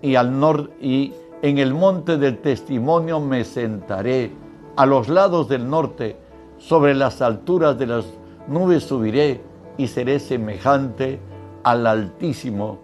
y 0.00 0.14
al 0.14 0.40
norte 0.40 0.72
y 0.80 1.12
en 1.42 1.58
el 1.58 1.74
monte 1.74 2.16
del 2.16 2.38
testimonio 2.38 3.20
me 3.20 3.44
sentaré 3.44 4.32
a 4.74 4.86
los 4.86 5.10
lados 5.10 5.50
del 5.50 5.68
norte, 5.68 6.16
sobre 6.56 6.94
las 6.94 7.20
alturas 7.20 7.78
de 7.78 7.88
las 7.88 8.06
nubes 8.48 8.84
subiré 8.84 9.42
y 9.76 9.88
seré 9.88 10.18
semejante 10.18 11.20
al 11.62 11.86
Altísimo. 11.86 12.78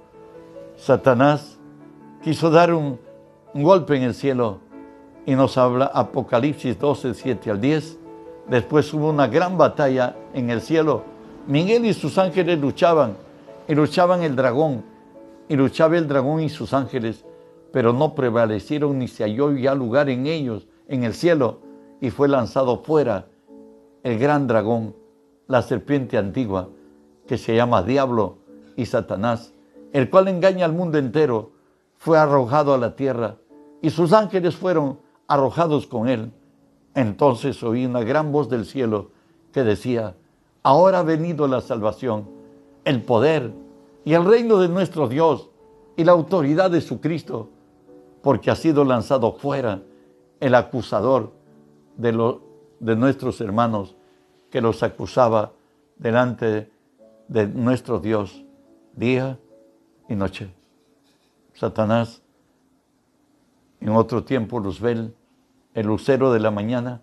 Satanás 0.76 1.58
quiso 2.22 2.50
dar 2.50 2.74
un, 2.74 3.00
golpe 3.54 3.96
en 3.96 4.02
el 4.02 4.12
cielo 4.12 4.58
y 5.24 5.34
nos 5.34 5.56
habla 5.56 5.86
Apocalipsis 5.86 6.78
12, 6.78 7.14
7 7.14 7.50
al 7.50 7.58
10. 7.58 8.01
Después 8.48 8.92
hubo 8.92 9.10
una 9.10 9.28
gran 9.28 9.56
batalla 9.56 10.16
en 10.34 10.50
el 10.50 10.60
cielo. 10.60 11.04
Miguel 11.46 11.86
y 11.86 11.94
sus 11.94 12.18
ángeles 12.18 12.58
luchaban 12.58 13.16
y 13.68 13.74
luchaban 13.74 14.22
el 14.22 14.36
dragón 14.36 14.84
y 15.48 15.56
luchaba 15.56 15.96
el 15.96 16.08
dragón 16.08 16.40
y 16.40 16.48
sus 16.48 16.72
ángeles, 16.72 17.24
pero 17.72 17.92
no 17.92 18.14
prevalecieron 18.14 18.98
ni 18.98 19.08
se 19.08 19.24
halló 19.24 19.52
ya 19.52 19.74
lugar 19.74 20.08
en 20.08 20.26
ellos 20.26 20.66
en 20.88 21.04
el 21.04 21.14
cielo 21.14 21.60
y 22.00 22.10
fue 22.10 22.28
lanzado 22.28 22.82
fuera 22.82 23.28
el 24.02 24.18
gran 24.18 24.46
dragón, 24.46 24.96
la 25.46 25.62
serpiente 25.62 26.18
antigua, 26.18 26.68
que 27.26 27.38
se 27.38 27.54
llama 27.54 27.82
Diablo 27.82 28.38
y 28.76 28.86
Satanás, 28.86 29.52
el 29.92 30.10
cual 30.10 30.28
engaña 30.28 30.64
al 30.64 30.72
mundo 30.72 30.98
entero, 30.98 31.52
fue 31.96 32.18
arrojado 32.18 32.74
a 32.74 32.78
la 32.78 32.96
tierra 32.96 33.36
y 33.80 33.90
sus 33.90 34.12
ángeles 34.12 34.56
fueron 34.56 34.98
arrojados 35.28 35.86
con 35.86 36.08
él. 36.08 36.32
Entonces 36.94 37.62
oí 37.62 37.86
una 37.86 38.02
gran 38.02 38.32
voz 38.32 38.48
del 38.48 38.66
cielo 38.66 39.10
que 39.52 39.62
decía, 39.62 40.14
ahora 40.62 41.00
ha 41.00 41.02
venido 41.02 41.48
la 41.48 41.60
salvación, 41.60 42.28
el 42.84 43.02
poder 43.02 43.52
y 44.04 44.14
el 44.14 44.24
reino 44.24 44.58
de 44.58 44.68
nuestro 44.68 45.08
Dios 45.08 45.48
y 45.96 46.04
la 46.04 46.12
autoridad 46.12 46.70
de 46.70 46.80
su 46.80 47.00
Cristo, 47.00 47.48
porque 48.22 48.50
ha 48.50 48.56
sido 48.56 48.84
lanzado 48.84 49.32
fuera 49.32 49.82
el 50.40 50.54
acusador 50.54 51.32
de, 51.96 52.36
de 52.80 52.96
nuestros 52.96 53.40
hermanos 53.40 53.96
que 54.50 54.60
los 54.60 54.82
acusaba 54.82 55.52
delante 55.96 56.70
de 57.28 57.46
nuestro 57.46 58.00
Dios 58.00 58.44
día 58.94 59.38
y 60.08 60.14
noche. 60.14 60.52
Satanás, 61.54 62.22
en 63.80 63.90
otro 63.90 64.24
tiempo 64.24 64.58
Luzbel, 64.60 65.14
el 65.74 65.86
lucero 65.86 66.32
de 66.32 66.40
la 66.40 66.50
mañana, 66.50 67.00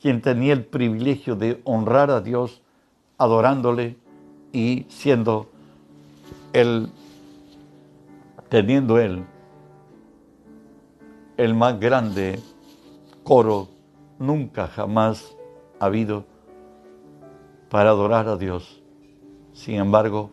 quien 0.00 0.20
tenía 0.20 0.52
el 0.52 0.64
privilegio 0.64 1.36
de 1.36 1.60
honrar 1.64 2.10
a 2.10 2.20
Dios 2.20 2.62
adorándole 3.18 3.96
y 4.52 4.86
siendo 4.88 5.48
él, 6.52 6.90
teniendo 8.48 8.98
él 8.98 9.24
el 11.38 11.54
más 11.54 11.78
grande 11.78 12.40
coro 13.22 13.68
nunca 14.18 14.66
jamás 14.66 15.36
ha 15.78 15.86
habido 15.86 16.24
para 17.70 17.90
adorar 17.90 18.26
a 18.26 18.36
Dios. 18.36 18.82
Sin 19.52 19.76
embargo, 19.76 20.30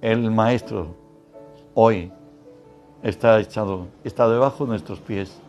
el 0.00 0.30
Maestro 0.30 0.94
hoy 1.74 2.12
está 3.02 3.40
echado, 3.40 3.88
está 4.04 4.28
debajo 4.28 4.64
de 4.64 4.70
nuestros 4.70 5.00
pies, 5.00 5.40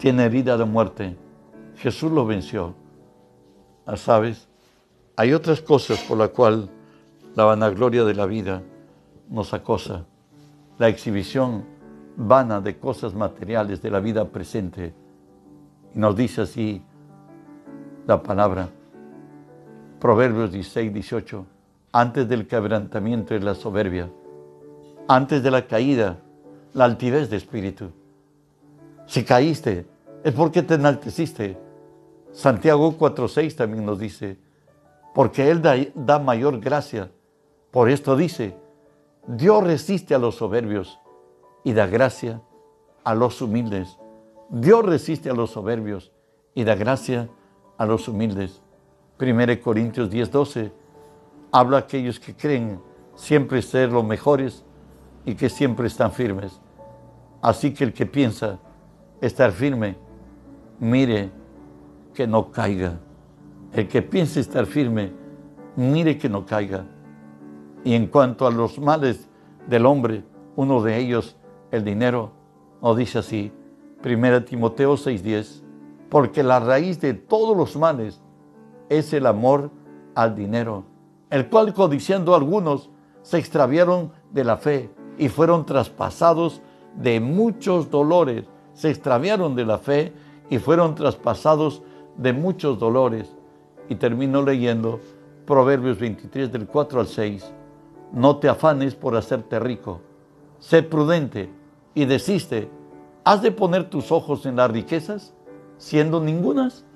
tiene 0.00 0.24
herida 0.24 0.56
de 0.56 0.64
muerte. 0.64 1.14
Jesús 1.76 2.10
lo 2.10 2.24
venció. 2.24 2.74
Ah, 3.84 3.98
¿Sabes? 3.98 4.48
Hay 5.14 5.34
otras 5.34 5.60
cosas 5.60 6.02
por 6.04 6.16
las 6.16 6.30
cuales 6.30 6.70
la 7.36 7.44
vanagloria 7.44 8.04
de 8.04 8.14
la 8.14 8.24
vida 8.24 8.62
nos 9.28 9.52
acosa. 9.52 10.06
La 10.78 10.88
exhibición 10.88 11.64
vana 12.16 12.62
de 12.62 12.78
cosas 12.78 13.12
materiales 13.12 13.82
de 13.82 13.90
la 13.90 14.00
vida 14.00 14.24
presente 14.24 14.94
y 15.94 15.98
nos 15.98 16.16
dice 16.16 16.42
así 16.42 16.82
la 18.06 18.22
palabra. 18.22 18.70
Proverbios 20.00 20.50
16, 20.50 20.94
18. 20.94 21.46
Antes 21.92 22.26
del 22.26 22.46
quebrantamiento 22.46 23.34
es 23.34 23.44
la 23.44 23.54
soberbia. 23.54 24.08
Antes 25.08 25.42
de 25.42 25.50
la 25.50 25.66
caída, 25.66 26.16
la 26.72 26.86
altivez 26.86 27.28
de 27.28 27.36
espíritu. 27.36 27.90
Si 29.10 29.24
caíste, 29.24 29.88
es 30.22 30.32
porque 30.34 30.62
te 30.62 30.74
enalteciste. 30.74 31.58
Santiago 32.30 32.96
4.6 32.96 33.56
también 33.56 33.84
nos 33.84 33.98
dice, 33.98 34.38
porque 35.12 35.50
Él 35.50 35.60
da, 35.96 36.20
mayor 36.20 36.60
gracia. 36.60 37.10
Por 37.72 37.90
esto 37.90 38.14
dice, 38.14 38.56
Dios 39.26 39.64
resiste 39.64 40.14
a 40.14 40.18
los 40.20 40.36
soberbios 40.36 41.00
y 41.64 41.72
da 41.72 41.88
gracia 41.88 42.40
a 43.02 43.16
los 43.16 43.42
humildes. 43.42 43.98
Dios 44.48 44.86
resiste 44.86 45.28
a 45.28 45.34
los 45.34 45.50
soberbios 45.50 46.12
y 46.54 46.62
da 46.62 46.76
gracia 46.76 47.28
a 47.78 47.86
los 47.86 48.06
humildes. 48.06 48.62
1 49.20 49.60
Corintios 49.60 50.08
10, 50.08 50.30
12 50.30 50.72
habla 51.50 51.78
a 51.78 51.80
aquellos 51.80 52.20
que 52.20 52.36
creen 52.36 52.80
siempre 53.16 53.60
ser 53.60 53.90
los 53.90 54.04
mejores 54.04 54.64
y 55.24 55.34
que 55.34 55.48
siempre 55.48 55.88
están 55.88 56.12
firmes. 56.12 56.60
Así 57.42 57.74
que 57.74 57.82
el 57.82 57.92
que 57.92 58.06
piensa 58.06 58.60
estar 59.20 59.52
firme, 59.52 59.96
mire 60.78 61.30
que 62.14 62.26
no 62.26 62.50
caiga. 62.50 62.98
El 63.72 63.88
que 63.88 64.02
piensa 64.02 64.40
estar 64.40 64.66
firme, 64.66 65.12
mire 65.76 66.18
que 66.18 66.28
no 66.28 66.44
caiga. 66.44 66.84
Y 67.84 67.94
en 67.94 68.06
cuanto 68.06 68.46
a 68.46 68.50
los 68.50 68.78
males 68.78 69.28
del 69.68 69.86
hombre, 69.86 70.24
uno 70.56 70.82
de 70.82 70.98
ellos, 70.98 71.36
el 71.70 71.84
dinero, 71.84 72.32
nos 72.82 72.96
dice 72.96 73.18
así, 73.18 73.52
1 74.02 74.44
Timoteo 74.44 74.96
6:10, 74.96 75.62
porque 76.08 76.42
la 76.42 76.60
raíz 76.60 77.00
de 77.00 77.14
todos 77.14 77.56
los 77.56 77.76
males 77.76 78.20
es 78.88 79.12
el 79.12 79.26
amor 79.26 79.70
al 80.14 80.34
dinero, 80.34 80.84
el 81.30 81.48
cual 81.48 81.72
codiciando 81.72 82.34
algunos 82.34 82.90
se 83.22 83.38
extraviaron 83.38 84.12
de 84.32 84.44
la 84.44 84.56
fe 84.56 84.90
y 85.18 85.28
fueron 85.28 85.64
traspasados 85.66 86.60
de 86.96 87.20
muchos 87.20 87.90
dolores, 87.90 88.44
se 88.80 88.88
extraviaron 88.88 89.54
de 89.54 89.66
la 89.66 89.76
fe 89.76 90.10
y 90.48 90.58
fueron 90.58 90.94
traspasados 90.94 91.82
de 92.16 92.32
muchos 92.32 92.78
dolores. 92.78 93.30
Y 93.90 93.96
termino 93.96 94.40
leyendo 94.40 95.00
Proverbios 95.44 95.98
23 95.98 96.50
del 96.50 96.66
4 96.66 97.00
al 97.00 97.06
6. 97.06 97.52
No 98.14 98.38
te 98.38 98.48
afanes 98.48 98.94
por 98.94 99.14
hacerte 99.16 99.60
rico, 99.60 100.00
sé 100.60 100.82
prudente 100.82 101.50
y 101.94 102.06
desiste. 102.06 102.70
¿Has 103.22 103.42
de 103.42 103.52
poner 103.52 103.90
tus 103.90 104.10
ojos 104.10 104.46
en 104.46 104.56
las 104.56 104.70
riquezas, 104.70 105.34
siendo 105.76 106.18
ningunas? 106.18 106.86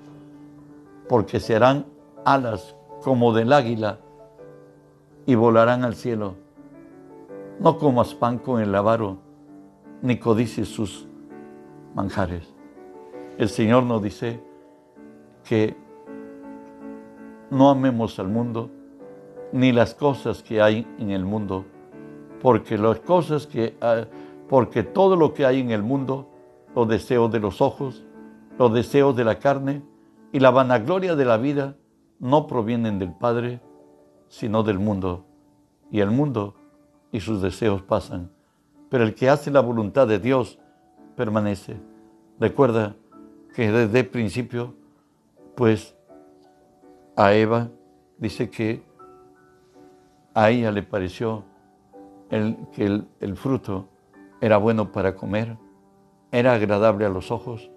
Porque 1.07 1.39
serán 1.39 1.85
alas 2.25 2.75
como 3.03 3.31
del 3.31 3.53
águila 3.53 3.99
y 5.27 5.35
volarán 5.35 5.83
al 5.83 5.93
cielo. 5.93 6.33
No 7.59 7.77
comas 7.77 8.15
pan 8.15 8.39
con 8.39 8.59
el 8.59 8.73
avaro, 8.73 9.17
ni 10.01 10.17
codices 10.17 10.67
sus 10.67 11.07
manjares. 11.95 12.53
El 13.37 13.49
Señor 13.49 13.83
nos 13.83 14.03
dice 14.03 14.39
que 15.43 15.75
no 17.49 17.69
amemos 17.69 18.19
al 18.19 18.27
mundo 18.27 18.69
ni 19.51 19.71
las 19.71 19.95
cosas 19.95 20.43
que 20.43 20.61
hay 20.61 20.85
en 20.99 21.11
el 21.11 21.25
mundo, 21.25 21.65
porque 22.41 22.77
las 22.77 22.99
cosas 22.99 23.47
que 23.47 23.75
porque 24.49 24.83
todo 24.83 25.15
lo 25.15 25.33
que 25.33 25.45
hay 25.45 25.59
en 25.59 25.71
el 25.71 25.81
mundo, 25.81 26.29
los 26.75 26.87
deseos 26.87 27.31
de 27.31 27.39
los 27.39 27.61
ojos, 27.61 28.03
los 28.59 28.71
deseos 28.73 29.15
de 29.15 29.23
la 29.23 29.39
carne 29.39 29.81
y 30.31 30.39
la 30.39 30.51
vanagloria 30.51 31.15
de 31.15 31.25
la 31.25 31.37
vida 31.37 31.77
no 32.19 32.45
provienen 32.45 32.99
del 32.99 33.13
Padre, 33.13 33.61
sino 34.27 34.61
del 34.61 34.77
mundo. 34.77 35.25
Y 35.91 36.01
el 36.01 36.11
mundo 36.11 36.55
y 37.11 37.21
sus 37.21 37.41
deseos 37.41 37.81
pasan, 37.81 38.31
pero 38.89 39.03
el 39.03 39.15
que 39.15 39.29
hace 39.29 39.49
la 39.49 39.61
voluntad 39.61 40.07
de 40.07 40.19
Dios 40.19 40.59
permanece. 41.15 41.77
Recuerda 42.39 42.95
que 43.53 43.71
desde 43.71 43.99
el 43.99 44.07
principio, 44.07 44.75
pues 45.55 45.95
a 47.15 47.33
Eva 47.33 47.69
dice 48.17 48.49
que 48.49 48.83
a 50.33 50.49
ella 50.49 50.71
le 50.71 50.83
pareció 50.83 51.43
el, 52.29 52.57
que 52.73 52.85
el, 52.85 53.07
el 53.21 53.37
fruto 53.37 53.87
era 54.41 54.57
bueno 54.57 54.91
para 54.91 55.15
comer, 55.15 55.57
era 56.31 56.53
agradable 56.53 57.05
a 57.05 57.09
los 57.09 57.31
ojos 57.31 57.71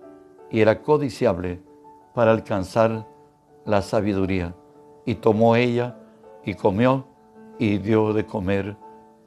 y 0.50 0.60
era 0.60 0.82
codiciable 0.82 1.60
para 2.14 2.32
alcanzar 2.32 3.06
la 3.64 3.82
sabiduría. 3.82 4.54
Y 5.06 5.14
tomó 5.14 5.54
ella 5.56 5.96
y 6.44 6.54
comió 6.54 7.06
y 7.58 7.78
dio 7.78 8.12
de 8.12 8.26
comer 8.26 8.76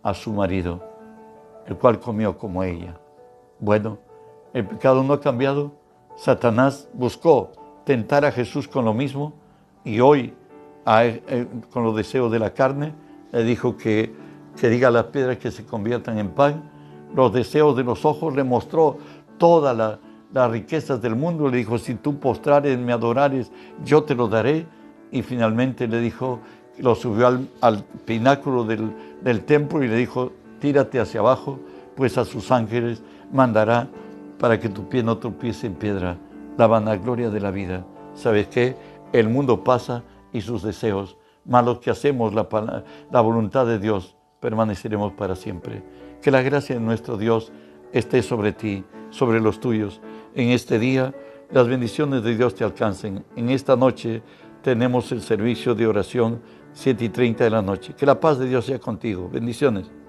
a 0.04 0.14
su 0.14 0.34
marido, 0.34 0.84
el 1.66 1.78
cual 1.78 2.00
comió 2.00 2.38
como 2.38 2.64
ella. 2.64 3.01
Bueno, 3.62 4.00
el 4.54 4.66
pecado 4.66 5.04
no 5.04 5.14
ha 5.14 5.22
cambiado. 5.22 5.72
Satanás 6.18 6.90
buscó 6.94 7.52
tentar 7.86 8.26
a 8.26 8.32
Jesús 8.32 8.68
con 8.68 8.86
lo 8.86 8.94
mismo 8.94 9.34
y 9.86 10.00
hoy, 10.00 10.34
eh, 10.88 11.48
con 11.72 11.84
los 11.84 11.96
deseos 11.96 12.32
de 12.32 12.40
la 12.40 12.56
carne, 12.56 12.96
le 13.32 13.44
dijo 13.44 13.78
que, 13.78 14.12
que 14.60 14.68
diga 14.68 14.88
a 14.88 14.92
las 14.92 15.06
piedras 15.06 15.38
que 15.38 15.52
se 15.52 15.64
conviertan 15.64 16.18
en 16.18 16.30
pan. 16.30 16.72
Los 17.16 17.32
deseos 17.34 17.78
de 17.78 17.84
los 17.84 18.04
ojos 18.04 18.36
le 18.36 18.44
mostró 18.44 18.98
todas 19.38 20.00
las 20.34 20.52
riquezas 20.52 21.00
del 21.00 21.16
mundo. 21.16 21.48
Le 21.48 21.58
dijo, 21.58 21.78
si 21.78 21.94
tú 21.94 22.18
postrares, 22.20 22.80
me 22.80 22.94
adorares, 22.94 23.52
yo 23.86 24.04
te 24.04 24.16
lo 24.16 24.28
daré. 24.28 24.66
Y 25.12 25.22
finalmente 25.22 25.88
le 25.88 26.00
dijo, 26.00 26.40
lo 26.80 26.96
subió 26.96 27.28
al, 27.62 27.84
pináculo 28.06 28.64
del, 28.64 28.92
del 29.22 29.44
templo 29.46 29.84
y 29.84 29.88
le 29.88 29.98
dijo, 29.98 30.32
tírate 30.60 31.00
hacia 31.00 31.20
abajo, 31.20 31.60
pues 31.96 32.18
a 32.18 32.26
sus 32.26 32.52
ángeles 32.52 33.04
mandará 33.32 33.88
para 34.40 34.60
que 34.60 34.70
tu 34.70 34.88
pie 34.90 35.04
no 35.04 35.18
tropiece 35.18 35.68
en 35.68 35.76
piedra. 35.76 36.18
La 36.58 36.68
vanagloria 36.68 37.30
de 37.30 37.40
la 37.40 37.52
vida. 37.52 37.86
¿Sabes 38.14 38.48
qué? 38.48 38.76
El 39.14 39.30
mundo 39.30 39.64
pasa 39.64 40.04
y 40.34 40.42
sus 40.42 40.64
deseos, 40.64 41.18
malos 41.46 41.80
que 41.80 41.90
hacemos 41.90 42.34
la, 42.34 42.48
la 43.12 43.22
voluntad 43.22 43.66
de 43.66 43.80
Dios, 43.80 44.16
permaneceremos 44.40 45.14
para 45.14 45.36
siempre. 45.36 45.84
Que 46.22 46.32
la 46.32 46.42
gracia 46.42 46.76
de 46.76 46.82
nuestro 46.82 47.18
Dios 47.18 47.52
esté 47.92 48.22
sobre 48.22 48.54
ti, 48.54 48.84
sobre 49.10 49.40
los 49.40 49.60
tuyos. 49.60 50.02
En 50.36 50.50
este 50.50 50.80
día, 50.80 51.14
las 51.52 51.68
bendiciones 51.68 52.24
de 52.24 52.36
Dios 52.36 52.56
te 52.56 52.64
alcancen. 52.64 53.26
En 53.36 53.50
esta 53.50 53.76
noche 53.76 54.22
tenemos 54.62 55.12
el 55.12 55.22
servicio 55.22 55.76
de 55.76 55.88
oración 55.88 56.42
7 56.74 57.06
y 57.06 57.10
30 57.10 57.44
de 57.44 57.50
la 57.50 57.62
noche. 57.62 57.94
Que 57.94 58.06
la 58.06 58.20
paz 58.20 58.40
de 58.40 58.48
Dios 58.48 58.66
sea 58.66 58.80
contigo. 58.80 59.30
Bendiciones. 59.30 59.92